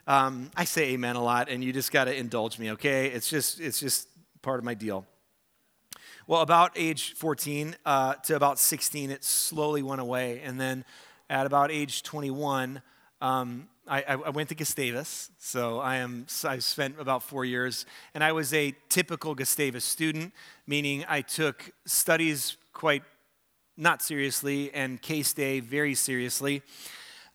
Um, 0.07 0.51
I 0.55 0.65
say 0.65 0.93
amen 0.93 1.15
a 1.15 1.23
lot, 1.23 1.49
and 1.49 1.63
you 1.63 1.73
just 1.73 1.91
got 1.91 2.05
to 2.05 2.15
indulge 2.15 2.59
me, 2.59 2.71
okay? 2.71 3.07
It's 3.07 3.29
just, 3.29 3.59
it's 3.59 3.79
just 3.79 4.07
part 4.41 4.59
of 4.59 4.65
my 4.65 4.73
deal. 4.73 5.05
Well, 6.27 6.41
about 6.41 6.71
age 6.75 7.13
14 7.13 7.75
uh, 7.85 8.15
to 8.15 8.35
about 8.35 8.59
16, 8.59 9.09
it 9.09 9.23
slowly 9.23 9.83
went 9.83 10.01
away. 10.01 10.41
And 10.43 10.59
then 10.59 10.83
at 11.29 11.45
about 11.45 11.71
age 11.71 12.03
21, 12.03 12.81
um, 13.21 13.67
I, 13.87 14.03
I, 14.03 14.29
went 14.31 14.49
to 14.49 14.55
Gustavus, 14.55 15.29
so 15.37 15.79
I 15.79 15.97
am. 15.97 16.25
I 16.43 16.57
spent 16.57 16.99
about 16.99 17.21
four 17.21 17.45
years, 17.45 17.85
and 18.15 18.23
I 18.23 18.31
was 18.31 18.51
a 18.51 18.73
typical 18.89 19.35
Gustavus 19.35 19.85
student, 19.85 20.33
meaning 20.65 21.05
I 21.07 21.21
took 21.21 21.71
studies 21.85 22.57
quite 22.75 23.03
not 23.77 24.01
seriously 24.01 24.69
and 24.73 25.01
case 25.01 25.33
day 25.33 25.61
very 25.61 25.95
seriously. 25.95 26.61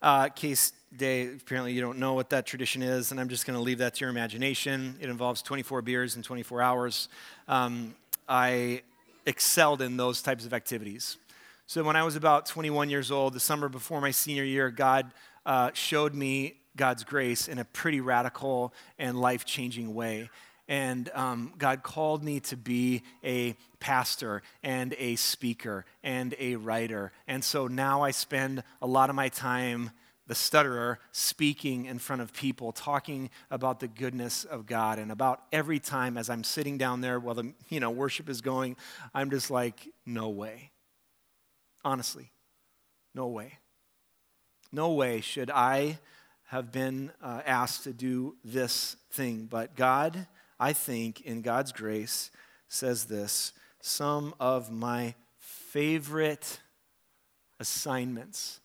Uh, 0.01 0.29
case 0.29 0.71
day, 0.95 1.33
apparently 1.33 1.73
you 1.73 1.81
don't 1.81 1.97
know 1.97 2.13
what 2.13 2.29
that 2.29 2.45
tradition 2.45 2.83
is, 2.83 3.11
and 3.11 3.19
I'm 3.19 3.27
just 3.27 3.47
going 3.47 3.57
to 3.57 3.63
leave 3.63 3.79
that 3.79 3.95
to 3.95 4.01
your 4.01 4.09
imagination. 4.11 4.95
It 5.01 5.09
involves 5.09 5.41
24 5.41 5.81
beers 5.81 6.15
in 6.15 6.21
24 6.21 6.61
hours. 6.61 7.09
Um, 7.47 7.95
I 8.29 8.83
excelled 9.25 9.81
in 9.81 9.97
those 9.97 10.21
types 10.21 10.45
of 10.45 10.53
activities. 10.53 11.17
So 11.65 11.83
when 11.83 11.95
I 11.95 12.03
was 12.03 12.15
about 12.15 12.45
21 12.45 12.91
years 12.91 13.09
old, 13.09 13.33
the 13.33 13.39
summer 13.39 13.67
before 13.67 13.99
my 13.99 14.11
senior 14.11 14.43
year, 14.43 14.69
God 14.69 15.11
uh, 15.45 15.71
showed 15.73 16.13
me 16.13 16.57
God's 16.75 17.03
grace 17.03 17.47
in 17.47 17.57
a 17.57 17.65
pretty 17.65 17.99
radical 17.99 18.73
and 18.99 19.19
life 19.19 19.43
changing 19.43 19.95
way. 19.95 20.29
And 20.67 21.09
um, 21.13 21.53
God 21.57 21.83
called 21.83 22.23
me 22.23 22.39
to 22.41 22.57
be 22.57 23.03
a 23.23 23.55
pastor 23.79 24.41
and 24.63 24.95
a 24.97 25.15
speaker 25.15 25.85
and 26.03 26.35
a 26.39 26.55
writer. 26.55 27.11
And 27.27 27.43
so 27.43 27.67
now 27.67 28.03
I 28.03 28.11
spend 28.11 28.63
a 28.81 28.87
lot 28.87 29.09
of 29.09 29.15
my 29.15 29.29
time, 29.29 29.91
the 30.27 30.35
stutterer, 30.35 30.99
speaking 31.11 31.85
in 31.85 31.99
front 31.99 32.21
of 32.21 32.31
people, 32.31 32.71
talking 32.71 33.29
about 33.49 33.79
the 33.79 33.87
goodness 33.87 34.45
of 34.45 34.65
God. 34.65 34.97
And 34.99 35.11
about 35.11 35.41
every 35.51 35.79
time 35.79 36.17
as 36.17 36.29
I'm 36.29 36.43
sitting 36.43 36.77
down 36.77 37.01
there 37.01 37.19
while 37.19 37.35
the 37.35 37.53
you 37.69 37.79
know, 37.79 37.91
worship 37.91 38.29
is 38.29 38.41
going, 38.41 38.77
I'm 39.13 39.29
just 39.29 39.51
like, 39.51 39.89
no 40.05 40.29
way. 40.29 40.71
Honestly, 41.83 42.31
no 43.13 43.27
way. 43.27 43.57
No 44.71 44.93
way 44.93 45.19
should 45.19 45.49
I 45.49 45.99
have 46.47 46.71
been 46.71 47.11
uh, 47.21 47.41
asked 47.45 47.83
to 47.85 47.93
do 47.93 48.35
this 48.43 48.95
thing. 49.11 49.47
But 49.49 49.75
God, 49.75 50.27
I 50.61 50.73
think, 50.73 51.21
in 51.21 51.41
God's 51.41 51.71
grace, 51.71 52.29
says 52.69 53.05
this 53.05 53.51
some 53.81 54.35
of 54.39 54.71
my 54.71 55.15
favorite 55.39 56.59
assignments 57.59 58.59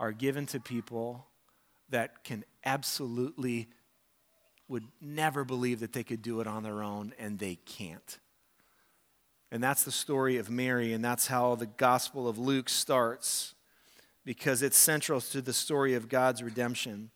are 0.00 0.12
given 0.12 0.46
to 0.46 0.58
people 0.58 1.26
that 1.90 2.24
can 2.24 2.44
absolutely 2.64 3.68
would 4.66 4.84
never 5.02 5.44
believe 5.44 5.80
that 5.80 5.92
they 5.92 6.02
could 6.02 6.22
do 6.22 6.40
it 6.40 6.46
on 6.46 6.62
their 6.62 6.82
own 6.82 7.12
and 7.18 7.38
they 7.38 7.56
can't. 7.66 8.18
And 9.50 9.62
that's 9.62 9.84
the 9.84 9.92
story 9.92 10.38
of 10.38 10.48
Mary, 10.48 10.94
and 10.94 11.04
that's 11.04 11.26
how 11.26 11.54
the 11.54 11.66
Gospel 11.66 12.26
of 12.26 12.38
Luke 12.38 12.70
starts 12.70 13.54
because 14.24 14.62
it's 14.62 14.78
central 14.78 15.20
to 15.20 15.42
the 15.42 15.52
story 15.52 15.92
of 15.92 16.08
God's 16.08 16.42
redemption 16.42 17.10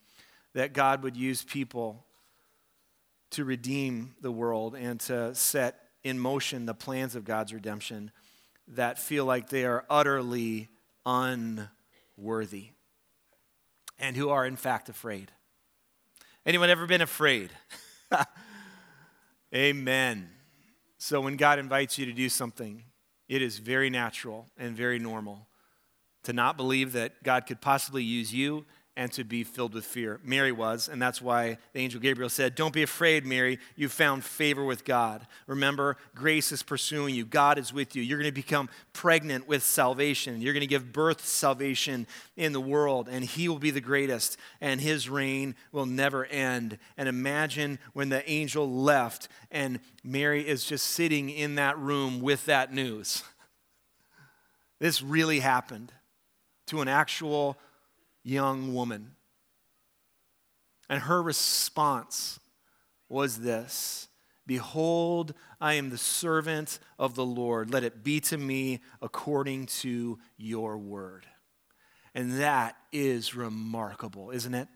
that 0.53 0.75
God 0.75 1.03
would 1.03 1.17
use 1.17 1.43
people 1.43 2.06
to 3.37 3.45
redeem 3.45 4.15
the 4.23 4.33
world 4.33 4.75
and 4.75 4.99
to 4.99 5.35
set 5.35 5.79
in 6.03 6.19
motion 6.19 6.65
the 6.65 6.75
plans 6.75 7.15
of 7.15 7.25
God's 7.25 7.53
redemption 7.53 8.11
that 8.69 8.99
feel 8.99 9.27
like 9.27 9.51
they 9.51 9.65
are 9.65 9.85
utterly 9.91 10.69
unworthy 11.05 12.71
and 13.99 14.17
who 14.17 14.31
are 14.31 14.47
in 14.47 14.57
fact 14.57 14.89
afraid. 14.89 15.31
Anyone 16.47 16.71
ever 16.71 16.87
been 16.87 17.03
afraid? 17.03 17.51
Amen. 19.55 20.31
So 20.97 21.21
when 21.21 21.37
God 21.37 21.59
invites 21.59 21.99
you 21.99 22.07
to 22.07 22.13
do 22.13 22.31
something, 22.31 22.85
it 23.29 23.43
is 23.43 23.59
very 23.59 23.91
natural 23.91 24.47
and 24.57 24.75
very 24.75 24.99
normal 24.99 25.47
to 26.23 26.33
not 26.33 26.57
believe 26.57 26.93
that 26.93 27.23
God 27.23 27.47
could 27.47 27.61
possibly 27.61 28.03
use 28.03 28.33
you 28.33 28.65
and 28.97 29.13
to 29.13 29.25
be 29.25 29.45
filled 29.45 29.75
with 29.75 29.85
fear. 29.85 30.19
Mary 30.25 30.53
was, 30.53 30.89
and 30.89 31.01
that's 31.01 31.21
why 31.21 31.59
the 31.75 31.81
angel 31.81 32.01
Gabriel 32.01 32.31
said, 32.31 32.55
Don't 32.55 32.73
be 32.73 32.83
afraid, 32.83 33.27
Mary. 33.27 33.59
You 33.77 33.91
found 33.91 34.25
favor 34.25 34.65
with 34.65 34.87
God. 34.87 35.27
Remember, 35.47 35.99
grace 36.15 36.51
is 36.51 36.63
pursuing 36.63 37.15
you, 37.15 37.27
God 37.27 37.59
is 37.59 37.75
with 37.75 37.95
you. 37.95 38.03
You're 38.03 38.19
going 38.19 38.31
to 38.31 38.33
become 38.33 38.71
pregnant 38.95 39.47
with 39.47 39.63
salvation. 39.63 40.41
You're 40.41 40.55
going 40.55 40.63
to 40.63 40.67
give 40.67 40.93
birth 40.93 41.19
to 41.19 41.27
salvation 41.27 42.07
in 42.37 42.53
the 42.53 42.61
world, 42.61 43.09
and 43.11 43.23
He 43.23 43.49
will 43.49 43.59
be 43.59 43.71
the 43.71 43.83
greatest, 43.83 44.39
and 44.61 44.81
His 44.81 45.11
reign 45.11 45.55
will 45.73 45.87
never 45.87 46.25
end. 46.25 46.79
And 46.97 47.09
imagine 47.09 47.79
when 47.93 48.09
the 48.09 48.29
angel 48.29 48.71
left, 48.71 49.29
and 49.51 49.79
Mary 50.03 50.47
is 50.47 50.65
just 50.65 50.87
sitting 50.87 51.29
in 51.29 51.57
that 51.57 51.79
room 51.79 52.21
with 52.21 52.47
that 52.47 52.73
news. 52.73 53.23
This 54.79 55.01
really 55.01 55.41
happened 55.41 55.91
to 56.67 56.83
an 56.83 56.89
actual 56.89 57.57
young 58.27 58.75
woman. 58.75 59.13
And 60.89 61.03
her 61.03 61.23
response 61.23 62.41
was 63.09 63.41
this 63.41 64.09
Behold, 64.47 65.35
I 65.61 65.75
am 65.75 65.91
the 65.91 65.99
servant 65.99 66.79
of 66.99 67.15
the 67.15 67.25
Lord. 67.25 67.73
Let 67.73 67.85
it 67.85 68.05
be 68.05 68.21
to 68.21 68.37
me 68.37 68.81
according 69.01 69.67
to 69.67 70.19
your 70.37 70.77
word. 70.79 71.27
And 72.15 72.41
that 72.41 72.77
is 72.93 73.35
remarkable, 73.35 74.31
isn't 74.31 74.55
it? 74.55 74.69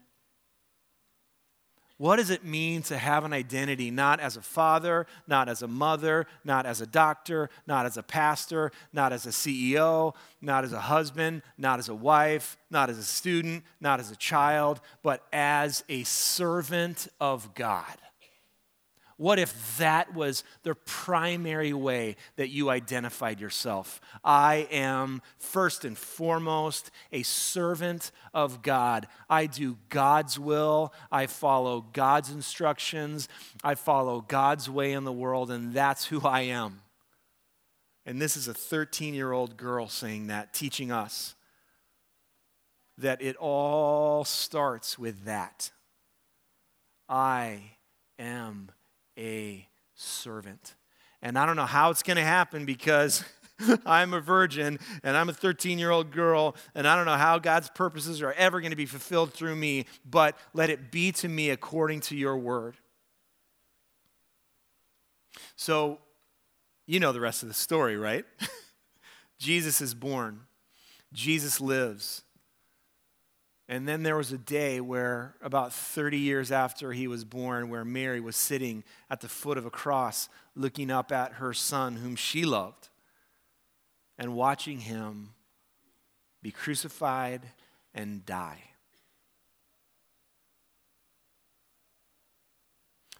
What 2.01 2.17
does 2.17 2.31
it 2.31 2.47
mean 2.47 2.81
to 2.85 2.97
have 2.97 3.27
an 3.27 3.35
identity 3.35 3.91
not 3.91 4.21
as 4.21 4.39
a 4.39 4.41
father, 4.41 5.07
not 5.27 5.51
as 5.51 5.61
a 5.61 5.69
mother, 5.69 6.27
not 6.47 6.65
as 6.65 6.81
a 6.81 6.87
doctor, 6.87 7.51
not 7.67 7.85
as 7.85 7.99
a 7.99 8.03
pastor, 8.03 8.73
not 8.91 9.13
as 9.13 9.27
a 9.27 9.29
CEO, 9.29 10.15
not 10.41 10.65
as 10.65 10.73
a 10.73 10.81
husband, 10.81 11.43
not 11.59 11.79
as 11.79 11.91
a 11.91 11.95
wife, 11.95 12.57
not 12.71 12.89
as 12.89 12.97
a 12.97 13.03
student, 13.03 13.65
not 13.83 14.01
as 14.01 14.11
a 14.11 14.17
child, 14.17 14.81
but 15.03 15.27
as 15.31 15.85
a 15.91 16.03
servant 16.05 17.07
of 17.21 17.53
God? 17.55 17.99
What 19.21 19.39
if 19.39 19.77
that 19.77 20.15
was 20.15 20.45
the 20.63 20.75
primary 20.75 21.75
way 21.75 22.17
that 22.37 22.49
you 22.49 22.71
identified 22.71 23.39
yourself? 23.39 24.01
I 24.25 24.67
am 24.71 25.21
first 25.37 25.85
and 25.85 25.99
foremost 25.99 26.91
a 27.13 27.23
servant 27.23 28.13
of 28.33 28.63
God. 28.63 29.07
I 29.29 29.45
do 29.45 29.77
God's 29.91 30.39
will, 30.39 30.95
I 31.13 31.27
follow 31.27 31.85
God's 31.93 32.31
instructions, 32.31 33.29
I 33.63 33.75
follow 33.75 34.23
God's 34.23 34.71
way 34.71 34.93
in 34.93 35.05
the 35.05 35.13
world, 35.13 35.51
and 35.51 35.75
that's 35.75 36.07
who 36.07 36.27
I 36.27 36.41
am. 36.41 36.81
And 38.07 38.23
this 38.23 38.39
is 38.39 38.49
a 38.49 38.55
13 38.55 39.13
year 39.13 39.33
old 39.33 39.59
girl 39.59 39.87
saying 39.89 40.29
that, 40.29 40.55
teaching 40.55 40.91
us 40.91 41.35
that 42.97 43.21
it 43.21 43.37
all 43.37 44.25
starts 44.25 44.99
with 44.99 45.27
that. 45.27 45.73
I 47.07 47.73
am 48.19 48.71
a 49.21 49.69
servant. 49.95 50.75
And 51.23 51.39
I 51.39 51.45
don't 51.47 51.57
know 51.57 51.67
how 51.67 51.91
it's 51.91 52.03
going 52.03 52.17
to 52.17 52.23
happen 52.23 52.65
because 52.65 53.23
I'm 53.87 54.15
a 54.15 54.21
virgin 54.21 54.79
and 55.03 55.17
I'm 55.17 55.29
a 55.29 55.35
13 55.35 55.79
year 55.79 55.91
old 55.91 56.11
girl, 56.11 56.57
and 56.75 56.89
I 56.89 56.97
don't 56.97 57.05
know 57.05 57.17
how 57.17 57.39
God's 57.39 57.69
purposes 57.71 58.23
are 58.23 58.33
ever 58.33 58.61
going 58.61 58.71
to 58.71 58.77
be 58.77 58.87
fulfilled 58.87 59.33
through 59.33 59.57
me, 59.57 59.85
but 60.09 60.37
let 60.55 60.71
it 60.71 60.91
be 60.91 61.13
to 61.13 61.29
me 61.29 61.51
according 61.51 62.01
to 62.03 62.17
your 62.17 62.37
word. 62.37 62.77
So, 65.57 65.99
you 66.87 66.99
know 66.99 67.13
the 67.13 67.21
rest 67.21 67.43
of 67.43 67.49
the 67.49 67.55
story, 67.55 67.97
right? 67.97 68.25
Jesus 69.39 69.81
is 69.81 69.95
born, 69.95 70.41
Jesus 71.13 71.61
lives. 71.61 72.23
And 73.71 73.87
then 73.87 74.03
there 74.03 74.17
was 74.17 74.33
a 74.33 74.39
day 74.39 74.81
where, 74.81 75.37
about 75.41 75.73
30 75.73 76.19
years 76.19 76.51
after 76.51 76.93
he 76.93 77.07
was 77.07 77.25
born, 77.25 77.69
where 77.69 77.85
Mary 77.85 78.21
was 78.21 78.35
sitting 78.35 78.83
at 79.09 79.21
the 79.21 79.29
foot 79.29 79.57
of 79.57 79.65
a 79.65 79.71
cross, 79.71 80.29
looking 80.57 80.91
up 80.91 81.13
at 81.13 81.35
her 81.35 81.55
son, 81.55 81.95
whom 81.95 82.17
she 82.17 82.45
loved, 82.45 82.89
and 84.19 84.35
watching 84.35 84.81
him 84.81 85.35
be 86.43 86.51
crucified 86.51 87.43
and 87.95 88.27
die. 88.27 88.59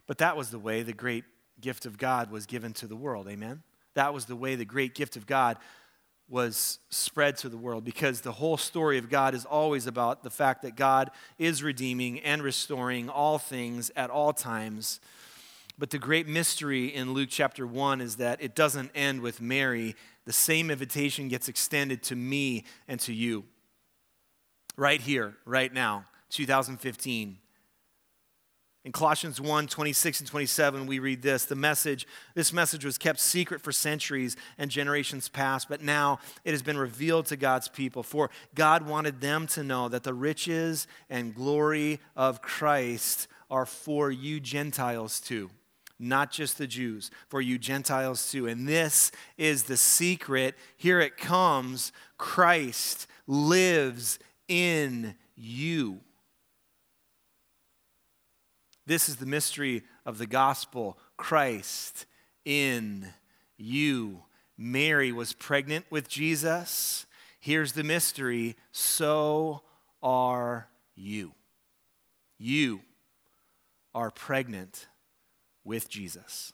But 0.05 0.17
that 0.17 0.35
was 0.35 0.51
the 0.51 0.59
way 0.59 0.83
the 0.83 0.91
great 0.91 1.23
gift 1.61 1.85
of 1.85 1.97
God 1.97 2.29
was 2.29 2.45
given 2.45 2.73
to 2.73 2.87
the 2.87 2.95
world. 2.97 3.29
Amen? 3.29 3.63
That 3.93 4.13
was 4.13 4.25
the 4.25 4.35
way 4.35 4.55
the 4.55 4.65
great 4.65 4.95
gift 4.95 5.15
of 5.15 5.25
God 5.25 5.57
was 6.31 6.79
spread 6.89 7.35
to 7.35 7.49
the 7.49 7.57
world 7.57 7.83
because 7.83 8.21
the 8.21 8.31
whole 8.31 8.55
story 8.55 8.97
of 8.97 9.09
God 9.09 9.35
is 9.35 9.43
always 9.43 9.85
about 9.85 10.23
the 10.23 10.29
fact 10.29 10.61
that 10.61 10.77
God 10.77 11.11
is 11.37 11.61
redeeming 11.61 12.21
and 12.21 12.41
restoring 12.41 13.09
all 13.09 13.37
things 13.37 13.91
at 13.97 14.09
all 14.09 14.31
times. 14.31 15.01
But 15.77 15.89
the 15.89 15.99
great 15.99 16.29
mystery 16.29 16.87
in 16.87 17.13
Luke 17.13 17.27
chapter 17.29 17.67
1 17.67 17.99
is 17.99 18.15
that 18.15 18.41
it 18.41 18.55
doesn't 18.55 18.91
end 18.95 19.19
with 19.19 19.41
Mary. 19.41 19.95
The 20.25 20.31
same 20.31 20.71
invitation 20.71 21.27
gets 21.27 21.49
extended 21.49 22.01
to 22.03 22.15
me 22.15 22.63
and 22.87 22.99
to 23.01 23.13
you. 23.13 23.43
Right 24.77 25.01
here, 25.01 25.35
right 25.43 25.73
now, 25.73 26.05
2015. 26.29 27.39
In 28.83 28.91
Colossians 28.91 29.39
1 29.39 29.67
26 29.67 30.21
and 30.21 30.29
27, 30.29 30.87
we 30.87 30.97
read 30.97 31.21
this 31.21 31.45
The 31.45 31.55
message, 31.55 32.07
this 32.33 32.51
message 32.51 32.83
was 32.83 32.97
kept 32.97 33.19
secret 33.19 33.61
for 33.61 33.71
centuries 33.71 34.35
and 34.57 34.71
generations 34.71 35.29
past, 35.29 35.69
but 35.69 35.83
now 35.83 36.19
it 36.43 36.51
has 36.51 36.63
been 36.63 36.77
revealed 36.77 37.27
to 37.27 37.37
God's 37.37 37.67
people. 37.67 38.01
For 38.01 38.31
God 38.55 38.87
wanted 38.87 39.21
them 39.21 39.45
to 39.47 39.63
know 39.63 39.87
that 39.89 40.03
the 40.03 40.15
riches 40.15 40.87
and 41.11 41.35
glory 41.35 41.99
of 42.15 42.41
Christ 42.41 43.27
are 43.51 43.67
for 43.67 44.09
you 44.09 44.39
Gentiles 44.39 45.19
too, 45.19 45.51
not 45.99 46.31
just 46.31 46.57
the 46.57 46.65
Jews, 46.65 47.11
for 47.29 47.39
you 47.39 47.59
Gentiles 47.59 48.31
too. 48.31 48.47
And 48.47 48.67
this 48.67 49.11
is 49.37 49.63
the 49.63 49.77
secret. 49.77 50.55
Here 50.75 50.99
it 50.99 51.17
comes 51.17 51.91
Christ 52.17 53.05
lives 53.27 54.17
in 54.47 55.13
you. 55.35 55.99
This 58.85 59.07
is 59.07 59.17
the 59.17 59.25
mystery 59.25 59.83
of 60.05 60.17
the 60.17 60.27
gospel 60.27 60.97
Christ 61.17 62.05
in 62.45 63.07
you. 63.57 64.23
Mary 64.57 65.11
was 65.11 65.33
pregnant 65.33 65.85
with 65.89 66.09
Jesus. 66.09 67.05
Here's 67.39 67.73
the 67.73 67.83
mystery 67.83 68.55
so 68.71 69.61
are 70.01 70.67
you. 70.95 71.33
You 72.37 72.81
are 73.93 74.11
pregnant 74.11 74.87
with 75.63 75.89
Jesus. 75.89 76.53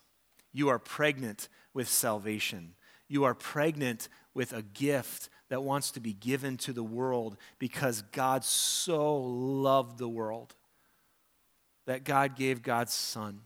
You 0.51 0.69
are 0.69 0.79
pregnant 0.79 1.47
with 1.73 1.87
salvation. 1.87 2.73
You 3.07 3.23
are 3.23 3.33
pregnant 3.33 4.09
with 4.33 4.51
a 4.53 4.61
gift 4.61 5.29
that 5.49 5.63
wants 5.63 5.91
to 5.91 5.99
be 5.99 6.13
given 6.13 6.57
to 6.57 6.73
the 6.73 6.83
world 6.83 7.37
because 7.57 8.01
God 8.11 8.43
so 8.43 9.17
loved 9.17 9.97
the 9.97 10.09
world 10.09 10.55
that 11.87 12.03
God 12.03 12.35
gave 12.35 12.61
God's 12.61 12.93
Son, 12.93 13.41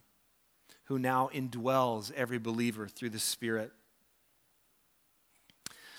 who 0.86 0.99
now 0.99 1.30
indwells 1.34 2.12
every 2.13 2.39
believer 2.39 2.88
through 2.88 3.12
the 3.12 3.19
Spirit. 3.19 3.71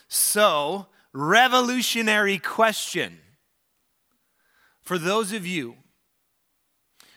So, 0.09 0.87
revolutionary 1.15 2.39
question 2.39 3.19
for 4.83 4.99
those 4.99 5.33
of 5.33 5.47
you 5.47 5.77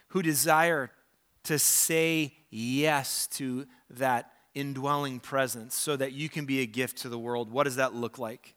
who 0.09 0.21
desire 0.21 0.91
to 1.43 1.59
say 1.59 2.33
yes 2.49 3.27
to 3.27 3.65
that 3.89 4.31
indwelling 4.53 5.19
presence 5.19 5.75
so 5.75 5.97
that 5.97 6.13
you 6.13 6.29
can 6.29 6.45
be 6.45 6.61
a 6.61 6.65
gift 6.65 6.99
to 6.99 7.09
the 7.09 7.19
world, 7.19 7.51
what 7.51 7.63
does 7.63 7.75
that 7.75 7.93
look 7.93 8.17
like? 8.17 8.54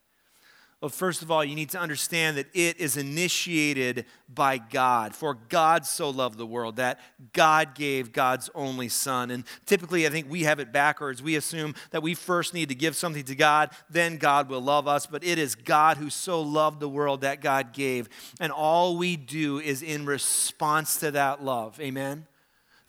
Well, 0.81 0.89
first 0.89 1.23
of 1.23 1.31
all, 1.31 1.45
you 1.45 1.57
need 1.57 1.71
to 1.71 1.81
understand 1.81 2.37
that 2.37 2.47
it 2.55 2.79
is 2.79 2.97
initiated 2.97 4.05
by 4.33 4.59
God. 4.59 5.13
For 5.13 5.35
God 5.35 5.85
so 5.85 6.09
loved 6.09 6.39
the 6.39 6.47
world 6.47 6.77
that 6.77 7.01
God 7.33 7.75
gave 7.75 8.13
God's 8.13 8.49
only 8.55 8.89
Son. 8.89 9.33
And 9.33 9.43
typically, 9.67 10.07
I 10.07 10.11
think 10.11 10.31
we 10.31 10.45
have 10.45 10.61
it 10.61 10.73
backwards. 10.73 11.21
We 11.21 11.35
assume 11.35 11.75
that 11.91 12.05
we 12.05 12.15
first 12.15 12.55
need 12.55 12.69
to 12.69 12.77
give 12.77 12.95
something 12.95 13.25
to 13.25 13.35
God, 13.35 13.71
then 13.91 14.19
God 14.19 14.49
will 14.49 14.61
love 14.61 14.87
us. 14.87 15.05
But 15.05 15.25
it 15.25 15.37
is 15.37 15.57
God 15.57 15.97
who 15.97 16.11
so 16.11 16.41
loved 16.41 16.79
the 16.79 16.89
world 16.89 17.23
that 17.23 17.41
God 17.41 17.73
gave. 17.73 18.09
And 18.39 18.53
all 18.53 18.97
we 18.97 19.17
do 19.17 19.59
is 19.59 19.83
in 19.83 20.07
response 20.07 21.01
to 21.01 21.11
that 21.11 21.43
love. 21.43 21.81
Amen? 21.81 22.29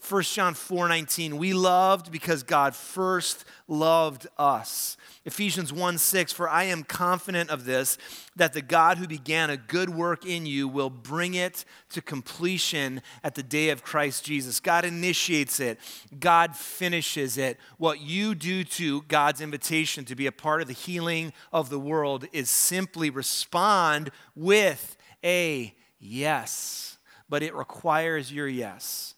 1 0.07 0.23
John 0.23 0.53
4:19 0.53 1.33
we 1.33 1.53
loved 1.53 2.11
because 2.11 2.43
God 2.43 2.73
first 2.73 3.43
loved 3.67 4.27
us. 4.37 4.95
Ephesians 5.25 5.73
1 5.73 5.97
6, 5.97 6.31
for 6.31 6.49
I 6.49 6.63
am 6.63 6.83
confident 6.83 7.49
of 7.49 7.65
this, 7.65 7.97
that 8.35 8.53
the 8.53 8.61
God 8.61 8.97
who 8.97 9.07
began 9.07 9.49
a 9.49 9.57
good 9.57 9.89
work 9.89 10.25
in 10.25 10.45
you 10.45 10.67
will 10.67 10.89
bring 10.89 11.33
it 11.33 11.65
to 11.89 12.01
completion 12.01 13.01
at 13.23 13.35
the 13.35 13.43
day 13.43 13.69
of 13.69 13.83
Christ 13.83 14.23
Jesus. 14.23 14.61
God 14.61 14.85
initiates 14.85 15.59
it, 15.59 15.77
God 16.17 16.55
finishes 16.55 17.37
it. 17.37 17.59
What 17.77 17.99
you 17.99 18.35
do 18.35 18.63
to 18.63 19.01
God's 19.03 19.41
invitation 19.41 20.05
to 20.05 20.15
be 20.15 20.27
a 20.27 20.31
part 20.31 20.61
of 20.61 20.67
the 20.67 20.73
healing 20.73 21.33
of 21.51 21.69
the 21.69 21.79
world 21.79 22.25
is 22.31 22.49
simply 22.49 23.09
respond 23.09 24.11
with 24.33 24.95
a 25.23 25.75
yes, 25.99 26.97
but 27.27 27.43
it 27.43 27.53
requires 27.53 28.31
your 28.31 28.47
yes. 28.47 29.15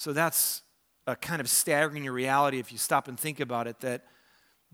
So 0.00 0.14
that's 0.14 0.62
a 1.06 1.14
kind 1.14 1.42
of 1.42 1.50
staggering 1.50 2.06
reality 2.06 2.58
if 2.58 2.72
you 2.72 2.78
stop 2.78 3.06
and 3.06 3.20
think 3.20 3.38
about 3.38 3.66
it 3.66 3.80
that 3.80 4.06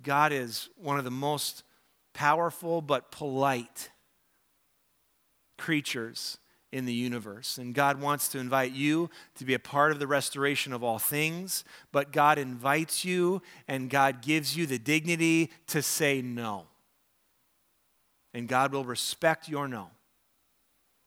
God 0.01 0.33
is 0.33 0.69
one 0.77 0.99
of 0.99 1.05
the 1.05 1.11
most 1.11 1.65
powerful 2.15 2.81
but 2.81 3.11
polite 3.11 3.91
creatures 5.59 6.39
in 6.71 6.85
the 6.85 6.95
universe. 6.95 7.59
And 7.59 7.75
God 7.75 8.01
wants 8.01 8.29
to 8.29 8.39
invite 8.39 8.71
you 8.71 9.11
to 9.35 9.45
be 9.45 9.55
a 9.55 9.59
part 9.59 9.91
of 9.91 9.99
the 9.99 10.07
restoration 10.07 10.73
of 10.73 10.85
all 10.85 11.01
things, 11.01 11.65
but 11.91 12.13
God 12.13 12.39
invites 12.39 13.05
you 13.05 13.43
and 13.67 13.91
God 13.91 14.23
gives 14.23 14.57
you 14.57 14.65
the 14.65 14.79
dignity 14.79 15.51
to 15.67 15.83
say 15.83 16.23
no. 16.23 16.67
And 18.33 18.47
God 18.47 18.73
will 18.73 18.85
respect 18.85 19.49
your 19.49 19.67
no. 19.67 19.91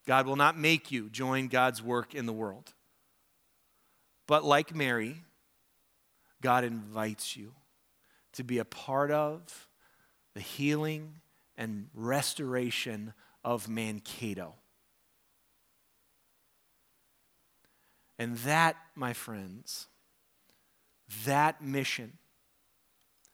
God 0.05 0.25
will 0.25 0.36
not 0.36 0.58
make 0.58 0.91
you 0.91 1.10
join 1.10 1.47
God's 1.47 1.82
work 1.82 2.13
in 2.13 2.25
the 2.25 2.34
world. 2.34 2.73
But 4.29 4.45
like 4.45 4.75
Mary, 4.75 5.23
God 6.39 6.63
invites 6.63 7.35
you 7.35 7.53
to 8.33 8.43
be 8.43 8.59
a 8.59 8.63
part 8.63 9.09
of 9.09 9.67
the 10.35 10.39
healing 10.39 11.15
and 11.57 11.87
restoration 11.95 13.15
of 13.43 13.67
Mankato. 13.67 14.53
And 18.19 18.37
that, 18.39 18.75
my 18.93 19.13
friends, 19.13 19.87
that 21.25 21.63
mission, 21.63 22.19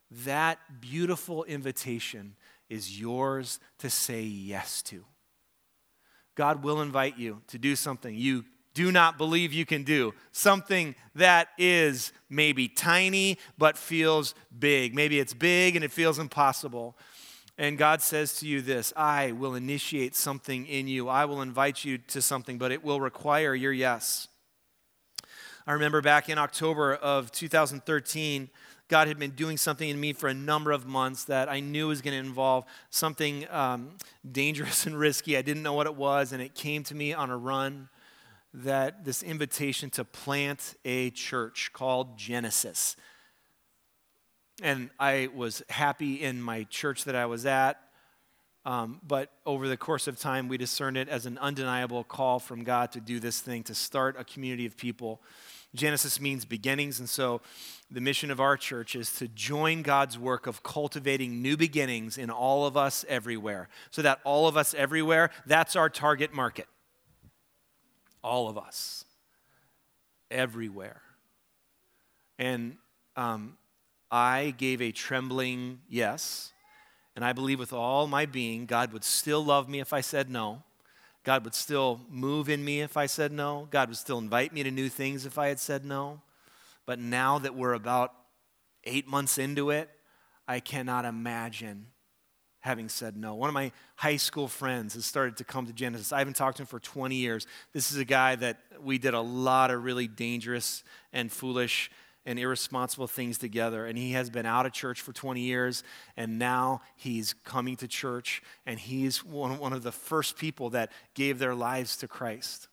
that 0.09 0.59
beautiful 0.79 1.43
invitation 1.43 2.37
is 2.69 2.97
yours 2.97 3.59
to 3.79 3.89
say 3.89 4.21
yes 4.21 4.81
to. 4.83 5.03
God 6.35 6.63
will 6.63 6.81
invite 6.81 7.17
you 7.17 7.41
to 7.47 7.57
do 7.57 7.75
something 7.75 8.15
you 8.15 8.45
do 8.75 8.91
not 8.91 9.17
believe 9.17 9.53
you 9.53 9.65
can 9.65 9.83
do, 9.83 10.13
something 10.31 10.93
that 11.15 11.47
is 11.57 12.11
maybe 12.29 12.67
tiny 12.67 13.39
but 13.57 13.77
feels 13.77 14.35
big. 14.59 14.93
Maybe 14.93 15.19
it's 15.19 15.33
big 15.33 15.75
and 15.75 15.83
it 15.83 15.91
feels 15.91 16.19
impossible. 16.19 16.95
And 17.57 17.77
God 17.77 18.01
says 18.01 18.37
to 18.39 18.47
you 18.47 18.61
this 18.61 18.93
I 18.95 19.31
will 19.31 19.55
initiate 19.55 20.13
something 20.13 20.67
in 20.67 20.87
you. 20.87 21.07
I 21.07 21.25
will 21.25 21.41
invite 21.41 21.83
you 21.83 21.97
to 21.97 22.21
something, 22.21 22.57
but 22.57 22.71
it 22.71 22.83
will 22.83 22.99
require 22.99 23.55
your 23.55 23.73
yes. 23.73 24.27
I 25.65 25.71
remember 25.71 26.01
back 26.01 26.29
in 26.29 26.37
October 26.37 26.93
of 26.93 27.31
2013, 27.31 28.49
God 28.87 29.07
had 29.07 29.17
been 29.17 29.31
doing 29.31 29.57
something 29.57 29.89
in 29.89 29.99
me 29.99 30.13
for 30.13 30.27
a 30.27 30.33
number 30.33 30.71
of 30.71 30.85
months 30.85 31.23
that 31.23 31.49
I 31.49 31.59
knew 31.59 31.87
was 31.87 32.01
going 32.01 32.13
to 32.13 32.19
involve 32.19 32.65
something 32.91 33.47
um, 33.49 33.91
dangerous 34.29 34.85
and 34.85 34.99
risky. 34.99 35.37
I 35.37 35.41
didn't 35.41 35.63
know 35.63 35.73
what 35.73 35.87
it 35.87 35.95
was, 35.95 36.33
and 36.33 36.41
it 36.41 36.53
came 36.55 36.83
to 36.83 36.93
me 36.93 37.13
on 37.13 37.31
a 37.31 37.37
run 37.37 37.89
that 38.63 39.03
this 39.03 39.21
invitation 39.21 39.89
to 39.91 40.05
plant 40.05 40.75
a 40.85 41.09
church 41.09 41.71
called 41.73 42.17
Genesis. 42.17 42.95
And 44.61 44.89
I 44.99 45.29
was 45.35 45.61
happy 45.69 46.21
in 46.21 46.41
my 46.41 46.63
church 46.63 47.03
that 47.03 47.15
I 47.15 47.25
was 47.25 47.45
at. 47.45 47.79
Um, 48.65 49.01
but 49.05 49.29
over 49.45 49.67
the 49.67 49.77
course 49.77 50.07
of 50.07 50.17
time, 50.17 50.47
we 50.47 50.57
discerned 50.57 50.97
it 50.97 51.09
as 51.09 51.25
an 51.25 51.37
undeniable 51.37 52.03
call 52.03 52.39
from 52.39 52.63
God 52.63 52.91
to 52.93 52.99
do 52.99 53.19
this 53.19 53.39
thing, 53.39 53.61
to 53.63 53.75
start 53.75 54.15
a 54.17 54.23
community 54.23 54.65
of 54.65 54.77
people. 54.77 55.21
Genesis 55.75 56.21
means 56.21 56.45
beginnings, 56.45 56.99
and 56.99 57.09
so 57.09 57.41
the 57.91 58.01
mission 58.01 58.31
of 58.31 58.39
our 58.39 58.55
church 58.55 58.95
is 58.95 59.13
to 59.15 59.27
join 59.27 59.81
God's 59.81 60.17
work 60.17 60.47
of 60.47 60.63
cultivating 60.63 61.41
new 61.41 61.57
beginnings 61.57 62.17
in 62.17 62.31
all 62.31 62.65
of 62.65 62.77
us 62.77 63.05
everywhere. 63.09 63.67
So 63.91 64.01
that 64.01 64.19
all 64.23 64.47
of 64.47 64.55
us 64.55 64.73
everywhere, 64.73 65.29
that's 65.45 65.75
our 65.75 65.89
target 65.89 66.33
market. 66.33 66.67
All 68.25 68.49
of 68.49 68.57
us. 68.57 69.05
Everywhere. 70.31 71.01
And 72.39 72.77
um, 73.15 73.57
I 74.09 74.55
gave 74.57 74.81
a 74.81 74.91
trembling 74.91 75.81
yes. 75.87 76.51
And 77.15 77.23
I 77.23 77.31
believe 77.31 77.59
with 77.59 77.71
all 77.71 78.07
my 78.07 78.25
being, 78.25 78.65
God 78.65 78.91
would 78.91 79.03
still 79.03 79.45
love 79.45 79.69
me 79.69 79.79
if 79.79 79.93
I 79.93 80.01
said 80.01 80.29
no. 80.29 80.63
God 81.23 81.43
would 81.43 81.53
still 81.53 82.01
move 82.09 82.49
in 82.49 82.65
me 82.65 82.81
if 82.81 82.97
I 82.97 83.05
said 83.05 83.31
no. 83.31 83.67
God 83.69 83.89
would 83.89 83.97
still 83.97 84.17
invite 84.17 84.51
me 84.51 84.63
to 84.63 84.71
new 84.71 84.89
things 84.89 85.25
if 85.25 85.37
I 85.37 85.47
had 85.47 85.59
said 85.59 85.85
no. 85.85 86.21
But 86.87 86.97
now 86.99 87.37
that 87.39 87.55
we're 87.55 87.73
about 87.73 88.13
eight 88.83 89.07
months 89.07 89.37
into 89.37 89.69
it, 89.69 89.89
I 90.47 90.59
cannot 90.59 91.05
imagine 91.05 91.87
having 92.65 92.89
said 92.89 93.15
no. 93.15 93.35
One 93.35 93.47
of 93.47 93.53
my 93.53 93.71
high 93.95 94.17
school 94.17 94.47
friends 94.47 94.95
has 94.95 95.05
started 95.05 95.37
to 95.37 95.43
come 95.43 95.67
to 95.67 95.71
Genesis. 95.71 96.11
I 96.11 96.17
haven't 96.17 96.35
talked 96.35 96.57
to 96.57 96.63
him 96.63 96.67
for 96.67 96.79
20 96.79 97.15
years. 97.15 97.45
This 97.73 97.91
is 97.91 97.97
a 97.97 98.05
guy 98.05 98.35
that 98.37 98.57
we 98.81 98.97
did 98.97 99.13
a 99.13 99.21
lot 99.21 99.69
of 99.69 99.83
really 99.83 100.07
dangerous 100.07 100.83
and 101.13 101.31
foolish 101.31 101.91
and 102.25 102.39
irresponsible 102.39 103.05
things 103.05 103.37
together. 103.37 103.85
And 103.85 103.99
he 103.99 104.13
has 104.13 104.31
been 104.31 104.47
out 104.47 104.65
of 104.65 104.73
church 104.73 104.99
for 104.99 105.13
20 105.13 105.41
years, 105.41 105.83
and 106.17 106.39
now 106.39 106.81
he's 106.95 107.33
coming 107.43 107.75
to 107.77 107.87
church, 107.87 108.41
and 108.65 108.79
he's 108.79 109.23
one, 109.23 109.59
one 109.59 109.71
of 109.71 109.83
the 109.83 109.91
first 109.91 110.35
people 110.35 110.71
that 110.71 110.91
gave 111.13 111.37
their 111.37 111.53
lives 111.53 111.95
to 111.97 112.07
Christ. 112.07 112.67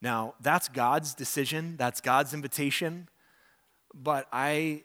Now, 0.00 0.32
that's 0.40 0.68
God's 0.68 1.14
decision, 1.14 1.76
that's 1.76 2.00
God's 2.00 2.32
invitation, 2.32 3.10
but 3.94 4.28
I 4.32 4.84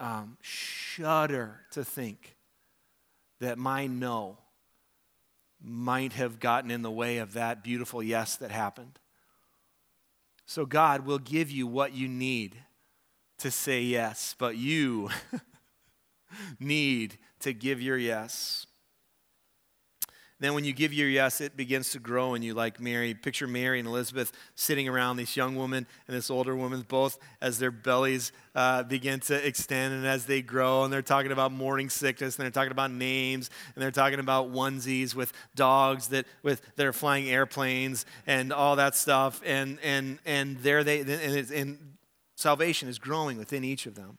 um, 0.00 0.38
shudder 0.40 1.60
to 1.72 1.84
think 1.84 2.37
that 3.40 3.58
my 3.58 3.86
no 3.86 4.38
might 5.62 6.12
have 6.12 6.38
gotten 6.38 6.70
in 6.70 6.82
the 6.82 6.90
way 6.90 7.18
of 7.18 7.32
that 7.32 7.64
beautiful 7.64 8.02
yes 8.02 8.36
that 8.36 8.50
happened. 8.50 8.98
So, 10.46 10.64
God 10.64 11.04
will 11.04 11.18
give 11.18 11.50
you 11.50 11.66
what 11.66 11.92
you 11.92 12.08
need 12.08 12.56
to 13.38 13.50
say 13.50 13.82
yes, 13.82 14.34
but 14.38 14.56
you 14.56 15.10
need 16.60 17.18
to 17.40 17.52
give 17.52 17.82
your 17.82 17.98
yes. 17.98 18.66
Then, 20.40 20.54
when 20.54 20.64
you 20.64 20.72
give 20.72 20.92
your 20.92 21.08
yes, 21.08 21.40
it 21.40 21.56
begins 21.56 21.90
to 21.90 21.98
grow 21.98 22.34
in 22.34 22.42
you, 22.42 22.54
like 22.54 22.78
Mary. 22.78 23.12
Picture 23.12 23.48
Mary 23.48 23.80
and 23.80 23.88
Elizabeth 23.88 24.30
sitting 24.54 24.88
around 24.88 25.16
this 25.16 25.36
young 25.36 25.56
woman 25.56 25.84
and 26.06 26.16
this 26.16 26.30
older 26.30 26.54
woman, 26.54 26.84
both 26.86 27.18
as 27.40 27.58
their 27.58 27.72
bellies 27.72 28.30
uh, 28.54 28.84
begin 28.84 29.18
to 29.20 29.46
extend 29.46 29.94
and 29.94 30.06
as 30.06 30.26
they 30.26 30.40
grow. 30.40 30.84
And 30.84 30.92
they're 30.92 31.02
talking 31.02 31.32
about 31.32 31.50
morning 31.50 31.90
sickness, 31.90 32.36
and 32.36 32.44
they're 32.44 32.52
talking 32.52 32.70
about 32.70 32.92
names, 32.92 33.50
and 33.74 33.82
they're 33.82 33.90
talking 33.90 34.20
about 34.20 34.52
onesies 34.52 35.12
with 35.12 35.32
dogs 35.56 36.08
that 36.08 36.24
with 36.44 36.62
that 36.76 36.86
are 36.86 36.92
flying 36.92 37.28
airplanes 37.28 38.06
and 38.24 38.52
all 38.52 38.76
that 38.76 38.94
stuff. 38.94 39.42
And 39.44 39.80
and 39.82 40.20
and 40.24 40.58
there 40.58 40.84
they 40.84 41.00
and, 41.00 41.50
and 41.50 41.78
salvation 42.36 42.88
is 42.88 43.00
growing 43.00 43.38
within 43.38 43.64
each 43.64 43.86
of 43.86 43.96
them. 43.96 44.18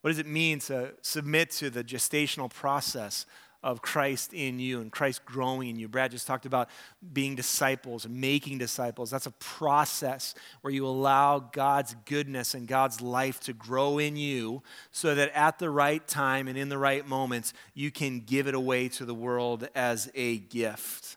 What 0.00 0.10
does 0.10 0.20
it 0.20 0.26
mean 0.26 0.60
to 0.60 0.92
submit 1.02 1.50
to 1.52 1.70
the 1.70 1.82
gestational 1.82 2.48
process 2.48 3.26
of 3.62 3.82
Christ 3.82 4.32
in 4.32 4.60
you 4.60 4.80
and 4.80 4.92
Christ 4.92 5.24
growing 5.24 5.68
in 5.68 5.76
you. 5.76 5.88
Brad 5.88 6.12
just 6.12 6.26
talked 6.26 6.46
about 6.46 6.68
being 7.12 7.34
disciples 7.34 8.06
making 8.08 8.58
disciples. 8.58 9.10
That's 9.10 9.26
a 9.26 9.32
process 9.32 10.34
where 10.60 10.72
you 10.72 10.86
allow 10.86 11.40
God's 11.40 11.96
goodness 12.04 12.54
and 12.54 12.68
God's 12.68 13.00
life 13.00 13.40
to 13.40 13.52
grow 13.52 13.98
in 13.98 14.16
you 14.16 14.62
so 14.90 15.14
that 15.14 15.30
at 15.34 15.58
the 15.58 15.70
right 15.70 16.06
time 16.06 16.46
and 16.46 16.56
in 16.56 16.68
the 16.68 16.78
right 16.78 17.06
moments, 17.06 17.52
you 17.74 17.90
can 17.90 18.20
give 18.20 18.46
it 18.46 18.54
away 18.54 18.88
to 18.90 19.04
the 19.04 19.14
world 19.14 19.68
as 19.74 20.10
a 20.14 20.38
gift. 20.38 21.16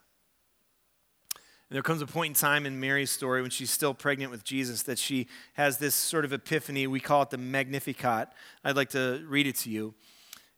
And 1.69 1.75
there 1.75 1.84
comes 1.84 2.01
a 2.01 2.06
point 2.06 2.32
in 2.32 2.34
time 2.34 2.65
in 2.65 2.82
Mary's 2.82 3.12
story 3.12 3.41
when 3.41 3.49
she's 3.49 3.71
still 3.71 3.93
pregnant 3.93 4.30
with 4.30 4.43
Jesus 4.43 4.84
that 4.84 4.99
she 4.99 5.27
has 5.54 5.77
this 5.77 5.95
sort 5.95 6.25
of 6.25 6.34
epiphany. 6.34 6.86
We 6.86 6.99
call 6.99 7.21
it 7.21 7.30
the 7.30 7.38
Magnificat. 7.38 8.27
I'd 8.63 8.75
like 8.75 8.89
to 8.89 9.23
read 9.25 9.47
it 9.47 9.56
to 9.60 9.69
you. 9.69 9.93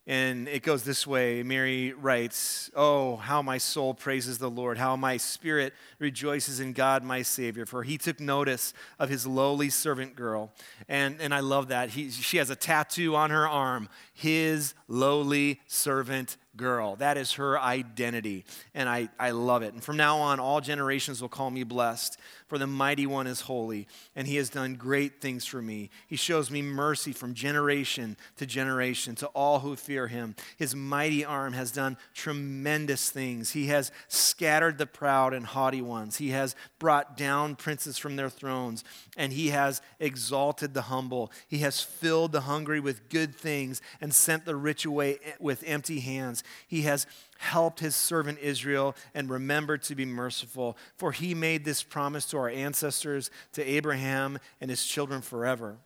And 0.06 0.50
it 0.50 0.63
goes 0.63 0.84
this 0.84 1.08
way 1.08 1.44
Mary 1.44 1.94
writes, 1.94 2.70
Oh, 2.76 3.16
how 3.16 3.42
my 3.42 3.58
soul 3.58 3.94
praises 3.94 4.38
the 4.38 4.50
Lord, 4.50 4.78
how 4.78 4.96
my 4.98 5.16
spirit 5.16 5.74
rejoices 5.98 6.60
in 6.60 6.74
God, 6.74 7.04
my 7.04 7.22
Savior, 7.22 7.66
for 7.66 7.84
he 7.84 7.98
took 7.98 8.20
notice 8.20 8.74
of 9.00 9.10
his 9.10 9.26
lowly 9.26 9.70
servant 9.70 10.16
girl. 10.16 10.52
And, 10.89 11.22
and 11.22 11.34
I 11.34 11.39
love 11.39 11.70
that. 11.70 11.92
He, 11.92 12.10
she 12.10 12.38
has 12.38 12.50
a 12.50 12.56
tattoo 12.56 13.16
on 13.16 13.30
her 13.30 13.48
arm, 13.48 13.88
his 14.13 14.74
lowly 14.89 15.62
servant 15.68 16.36
girl. 16.56 16.96
That 16.98 17.18
is 17.18 17.34
her 17.34 17.60
identity. 17.60 18.46
And 18.74 18.88
I, 18.88 19.10
I 19.20 19.32
love 19.32 19.63
it. 19.63 19.74
And 19.74 19.84
from 19.84 19.98
now 19.98 20.18
on, 20.18 20.39
all 20.39 20.62
generations 20.62 21.22
will 21.22 21.30
call 21.30 21.50
me 21.50 21.63
blessed, 21.63 22.18
for 22.48 22.58
the 22.58 22.68
mighty 22.68 23.08
one 23.08 23.26
is 23.26 23.42
holy, 23.42 23.88
and 24.16 24.28
he 24.28 24.36
has 24.36 24.50
done 24.50 24.76
great 24.76 25.20
things 25.22 25.46
for 25.46 25.62
me. 25.62 25.89
He 26.08 26.16
shows 26.16 26.52
me 26.52 26.62
mercy 26.62 27.12
from 27.12 27.34
generation 27.34 28.16
to 28.38 28.46
generation 28.46 29.16
to 29.16 29.28
all 29.28 29.60
who 29.60 29.76
fear 29.76 30.08
him. 30.08 30.36
His 30.58 30.76
mighty 30.76 31.26
arm 31.26 31.54
has 31.54 31.72
done 31.72 31.98
tremendous 32.13 33.10
things. 33.10 33.52
He 33.52 33.68
has 33.68 33.92
scattered 34.08 34.78
the 34.78 34.86
proud 34.86 35.34
and 35.34 35.46
haughty 35.46 35.82
ones, 35.82 36.18
he 36.18 36.30
has 36.30 36.56
brought 36.78 37.18
down 37.18 37.56
princes 37.56 37.98
from 37.98 38.16
their 38.16 38.30
thrones, 38.30 38.84
and 39.18 39.34
he 39.34 39.50
has 39.50 39.82
exalted 40.00 40.74
the 40.74 40.84
humble. 40.84 41.32
He 41.48 41.60
has 41.60 41.82
filled 41.82 42.32
the 42.34 42.42
hungry 42.42 42.80
with 42.80 43.10
good 43.10 43.36
things 43.36 43.82
and 44.00 44.13
sent 44.13 44.46
the 44.46 44.56
rich 44.56 44.86
away 44.86 45.20
with 45.39 45.63
empty 45.66 46.02
hands. 46.02 46.42
He 46.67 46.84
has 46.84 47.08
helped 47.38 47.79
his 47.79 47.95
servant 47.95 48.39
Israel 48.39 48.95
and 49.13 49.29
remembered 49.29 49.84
to 49.84 49.95
be 49.95 50.06
merciful, 50.06 50.77
for 50.97 51.12
he 51.12 51.34
made 51.34 51.65
this 51.65 51.84
promise 51.84 52.25
to 52.27 52.38
our 52.38 52.49
ancestors, 52.49 53.32
to 53.53 53.63
Abraham 53.63 54.39
and 54.62 54.69
his 54.69 54.86
children 54.86 55.21
forever. 55.21 55.77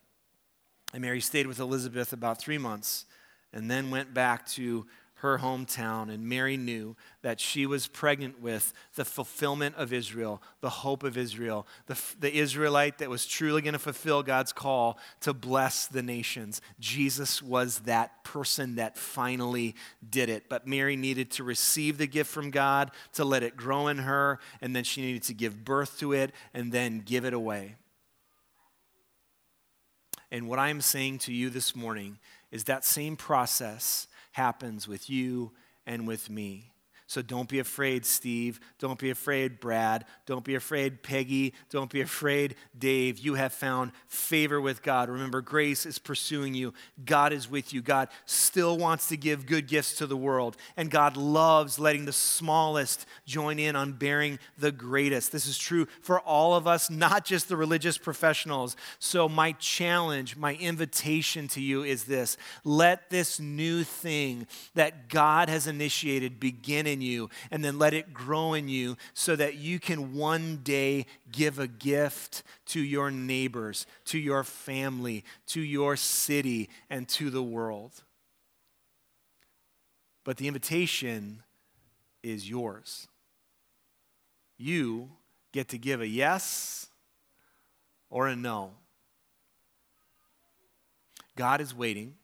And 0.94 1.02
Mary 1.02 1.22
stayed 1.22 1.48
with 1.48 1.60
Elizabeth 1.60 2.14
about 2.14 2.40
three 2.40 2.58
months 2.58 3.06
and 3.54 3.70
then 3.70 3.92
went 3.92 4.14
back 4.14 4.46
to 4.48 4.86
her 5.22 5.40
hometown, 5.40 6.14
and 6.14 6.30
Mary 6.30 6.58
knew 6.58 6.96
that 7.24 7.40
she 7.40 7.66
was 7.66 7.88
pregnant 7.88 8.40
with 8.40 8.72
the 8.94 9.04
fulfillment 9.04 9.76
of 9.76 9.92
Israel, 9.92 10.44
the 10.62 10.70
hope 10.70 11.04
of 11.04 11.18
Israel, 11.18 11.66
the, 11.88 12.00
the 12.20 12.38
Israelite 12.38 13.00
that 13.00 13.10
was 13.10 13.26
truly 13.26 13.64
going 13.64 13.74
to 13.74 13.80
fulfill 13.80 14.22
God's 14.22 14.54
call 14.54 15.00
to 15.22 15.34
bless 15.34 15.88
the 15.88 16.04
nations. 16.04 16.62
Jesus 16.80 17.42
was 17.42 17.80
that 17.80 18.24
person 18.24 18.76
that 18.76 18.96
finally 18.96 19.74
did 20.08 20.30
it. 20.30 20.50
But 20.50 20.68
Mary 20.68 20.96
needed 20.96 21.32
to 21.32 21.44
receive 21.44 21.98
the 21.98 22.08
gift 22.08 22.30
from 22.30 22.52
God, 22.52 22.92
to 23.14 23.26
let 23.26 23.42
it 23.42 23.58
grow 23.58 23.88
in 23.88 23.98
her, 23.98 24.40
and 24.62 24.76
then 24.76 24.84
she 24.84 25.02
needed 25.02 25.24
to 25.24 25.34
give 25.34 25.66
birth 25.66 25.98
to 26.00 26.14
it 26.14 26.32
and 26.54 26.72
then 26.72 27.00
give 27.00 27.26
it 27.26 27.34
away. 27.34 27.76
And 30.30 30.48
what 30.48 30.60
I'm 30.60 30.82
saying 30.82 31.20
to 31.20 31.34
you 31.34 31.50
this 31.50 31.76
morning 31.76 32.20
is 32.52 32.66
that 32.66 32.86
same 32.86 33.16
process 33.16 34.08
happens 34.38 34.88
with 34.88 35.10
you 35.10 35.52
and 35.88 36.08
with 36.08 36.30
me. 36.30 36.72
So 37.10 37.22
don't 37.22 37.48
be 37.48 37.60
afraid, 37.60 38.06
Steve. 38.06 38.60
Don't 38.80 39.00
be 39.00 39.10
afraid, 39.10 39.62
Brad. 39.62 40.04
Don't 40.26 40.44
be 40.44 40.56
afraid, 40.56 41.04
Peggy. 41.04 41.54
Don't 41.70 41.90
be 41.90 42.02
afraid, 42.02 42.56
Dave. 42.78 43.18
You 43.20 43.36
have 43.36 43.54
found 43.54 43.94
favor 44.08 44.60
with 44.60 44.84
God. 44.84 45.10
Remember, 45.10 45.40
grace 45.40 45.86
is 45.86 46.00
pursuing 46.00 46.54
you. 46.54 46.74
God 47.06 47.32
is 47.32 47.50
with 47.50 47.72
you. 47.72 47.82
God 47.82 48.10
still 48.26 48.78
wants 48.78 49.08
to 49.08 49.16
give 49.16 49.46
good 49.46 49.68
gifts 49.68 49.96
to 49.96 50.06
the 50.06 50.18
world. 50.18 50.58
And 50.76 50.92
God 50.92 51.16
loves 51.16 51.80
letting 51.80 52.04
the 52.04 52.12
smallest 52.12 53.06
join 53.26 53.58
in 53.58 53.78
on 53.78 53.94
bearing 53.94 54.38
the 54.58 54.74
greatest. 54.74 55.32
This 55.32 55.48
is 55.48 55.58
true 55.58 55.88
for 56.02 56.20
all 56.20 56.56
of 56.56 56.68
us, 56.68 56.90
not 56.90 57.24
just 57.24 57.48
the 57.48 57.56
religious 57.56 57.98
professionals. 57.98 58.76
So, 59.00 59.30
my 59.30 59.54
challenge, 59.54 60.36
my 60.36 60.56
invitation 60.56 61.48
to 61.50 61.62
you 61.62 61.84
is 61.84 62.04
this 62.04 62.36
let 62.66 63.10
this 63.10 63.40
new 63.40 63.86
thing 63.86 64.46
that 64.74 65.08
God 65.08 65.48
has 65.48 65.68
initiated 65.68 66.38
begin 66.38 66.86
in 66.86 66.97
in 66.98 67.02
you 67.02 67.30
and 67.52 67.64
then 67.64 67.78
let 67.78 67.94
it 67.94 68.14
grow 68.14 68.54
in 68.54 68.68
you 68.68 68.98
so 69.14 69.36
that 69.36 69.56
you 69.56 69.80
can 69.80 70.16
one 70.16 70.62
day 70.64 71.06
give 71.32 71.60
a 71.60 71.68
gift 71.68 72.44
to 72.66 72.82
your 72.82 73.12
neighbors, 73.12 73.86
to 74.06 74.18
your 74.18 74.44
family, 74.44 75.24
to 75.46 75.62
your 75.62 75.96
city, 75.96 76.70
and 76.90 77.08
to 77.08 77.30
the 77.30 77.44
world. 77.44 78.04
But 80.24 80.38
the 80.38 80.48
invitation 80.48 81.44
is 82.24 82.50
yours. 82.50 83.08
You 84.58 85.12
get 85.54 85.70
to 85.70 85.78
give 85.78 86.02
a 86.02 86.08
yes 86.08 86.88
or 88.10 88.28
a 88.28 88.36
no. 88.36 88.72
God 91.36 91.62
is 91.62 91.74
waiting, 91.76 92.16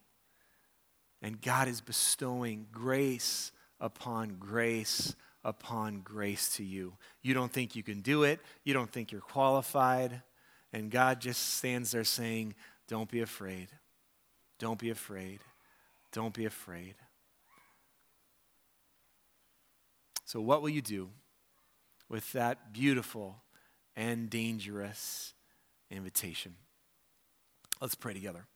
and 1.22 1.40
God 1.40 1.68
is 1.68 1.80
bestowing 1.80 2.66
grace 2.72 3.52
upon 3.84 4.38
grace 4.40 5.14
upon 5.44 6.00
grace 6.00 6.56
to 6.56 6.64
you. 6.64 6.94
You 7.22 7.34
don't 7.34 7.52
think 7.52 7.76
you 7.76 7.84
can 7.84 8.02
do 8.02 8.24
it, 8.24 8.40
you 8.64 8.74
don't 8.74 8.90
think 8.90 9.12
you're 9.12 9.22
qualified, 9.22 10.22
and 10.72 10.90
God 10.90 11.20
just 11.20 11.56
stands 11.56 11.92
there 11.92 12.06
saying, 12.06 12.56
Don't 12.88 13.12
be 13.12 13.22
afraid. 13.22 13.68
Don't 14.58 14.80
be 14.80 14.90
afraid. 14.90 15.42
Don't 16.12 16.34
be 16.34 16.46
afraid. 16.46 16.96
So, 20.26 20.40
what 20.40 20.62
will 20.62 20.70
you 20.70 20.82
do 20.82 21.10
with 22.10 22.32
that 22.32 22.72
beautiful 22.72 23.44
and 23.96 24.30
dangerous 24.30 25.34
invitation? 25.92 26.56
Let's 27.82 27.96
pray 27.96 28.14
together. 28.14 28.48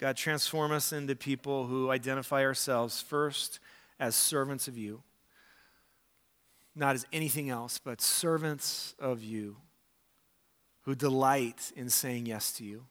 God, 0.00 0.16
transform 0.16 0.72
us 0.72 0.94
into 0.94 1.14
people 1.14 1.66
who 1.66 1.90
identify 1.90 2.42
ourselves 2.42 3.02
first 3.02 3.60
as 4.00 4.16
servants 4.16 4.66
of 4.66 4.78
you, 4.78 5.02
not 6.74 6.94
as 6.94 7.06
anything 7.12 7.50
else, 7.50 7.78
but 7.78 8.00
servants 8.00 8.94
of 8.98 9.22
you 9.22 9.58
who 10.84 10.94
delight 10.94 11.70
in 11.76 11.90
saying 11.90 12.24
yes 12.24 12.50
to 12.52 12.64
you, 12.64 12.86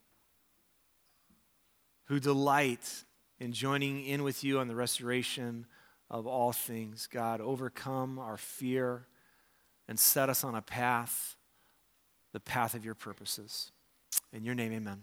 who 2.05 2.19
delight 2.19 3.05
in 3.39 3.53
joining 3.53 4.05
in 4.05 4.21
with 4.21 4.43
you 4.43 4.59
on 4.59 4.67
the 4.67 4.75
restoration 4.75 5.65
of 6.11 6.27
all 6.27 6.51
things. 6.51 7.07
God, 7.11 7.41
overcome 7.41 8.19
our 8.19 8.37
fear 8.37 9.07
and 9.87 9.99
set 9.99 10.29
us 10.29 10.43
on 10.43 10.53
a 10.53 10.61
path, 10.61 11.37
the 12.33 12.39
path 12.39 12.75
of 12.75 12.85
your 12.85 12.93
purposes. 12.93 13.71
In 14.31 14.45
your 14.45 14.53
name, 14.53 14.73
amen. 14.73 15.01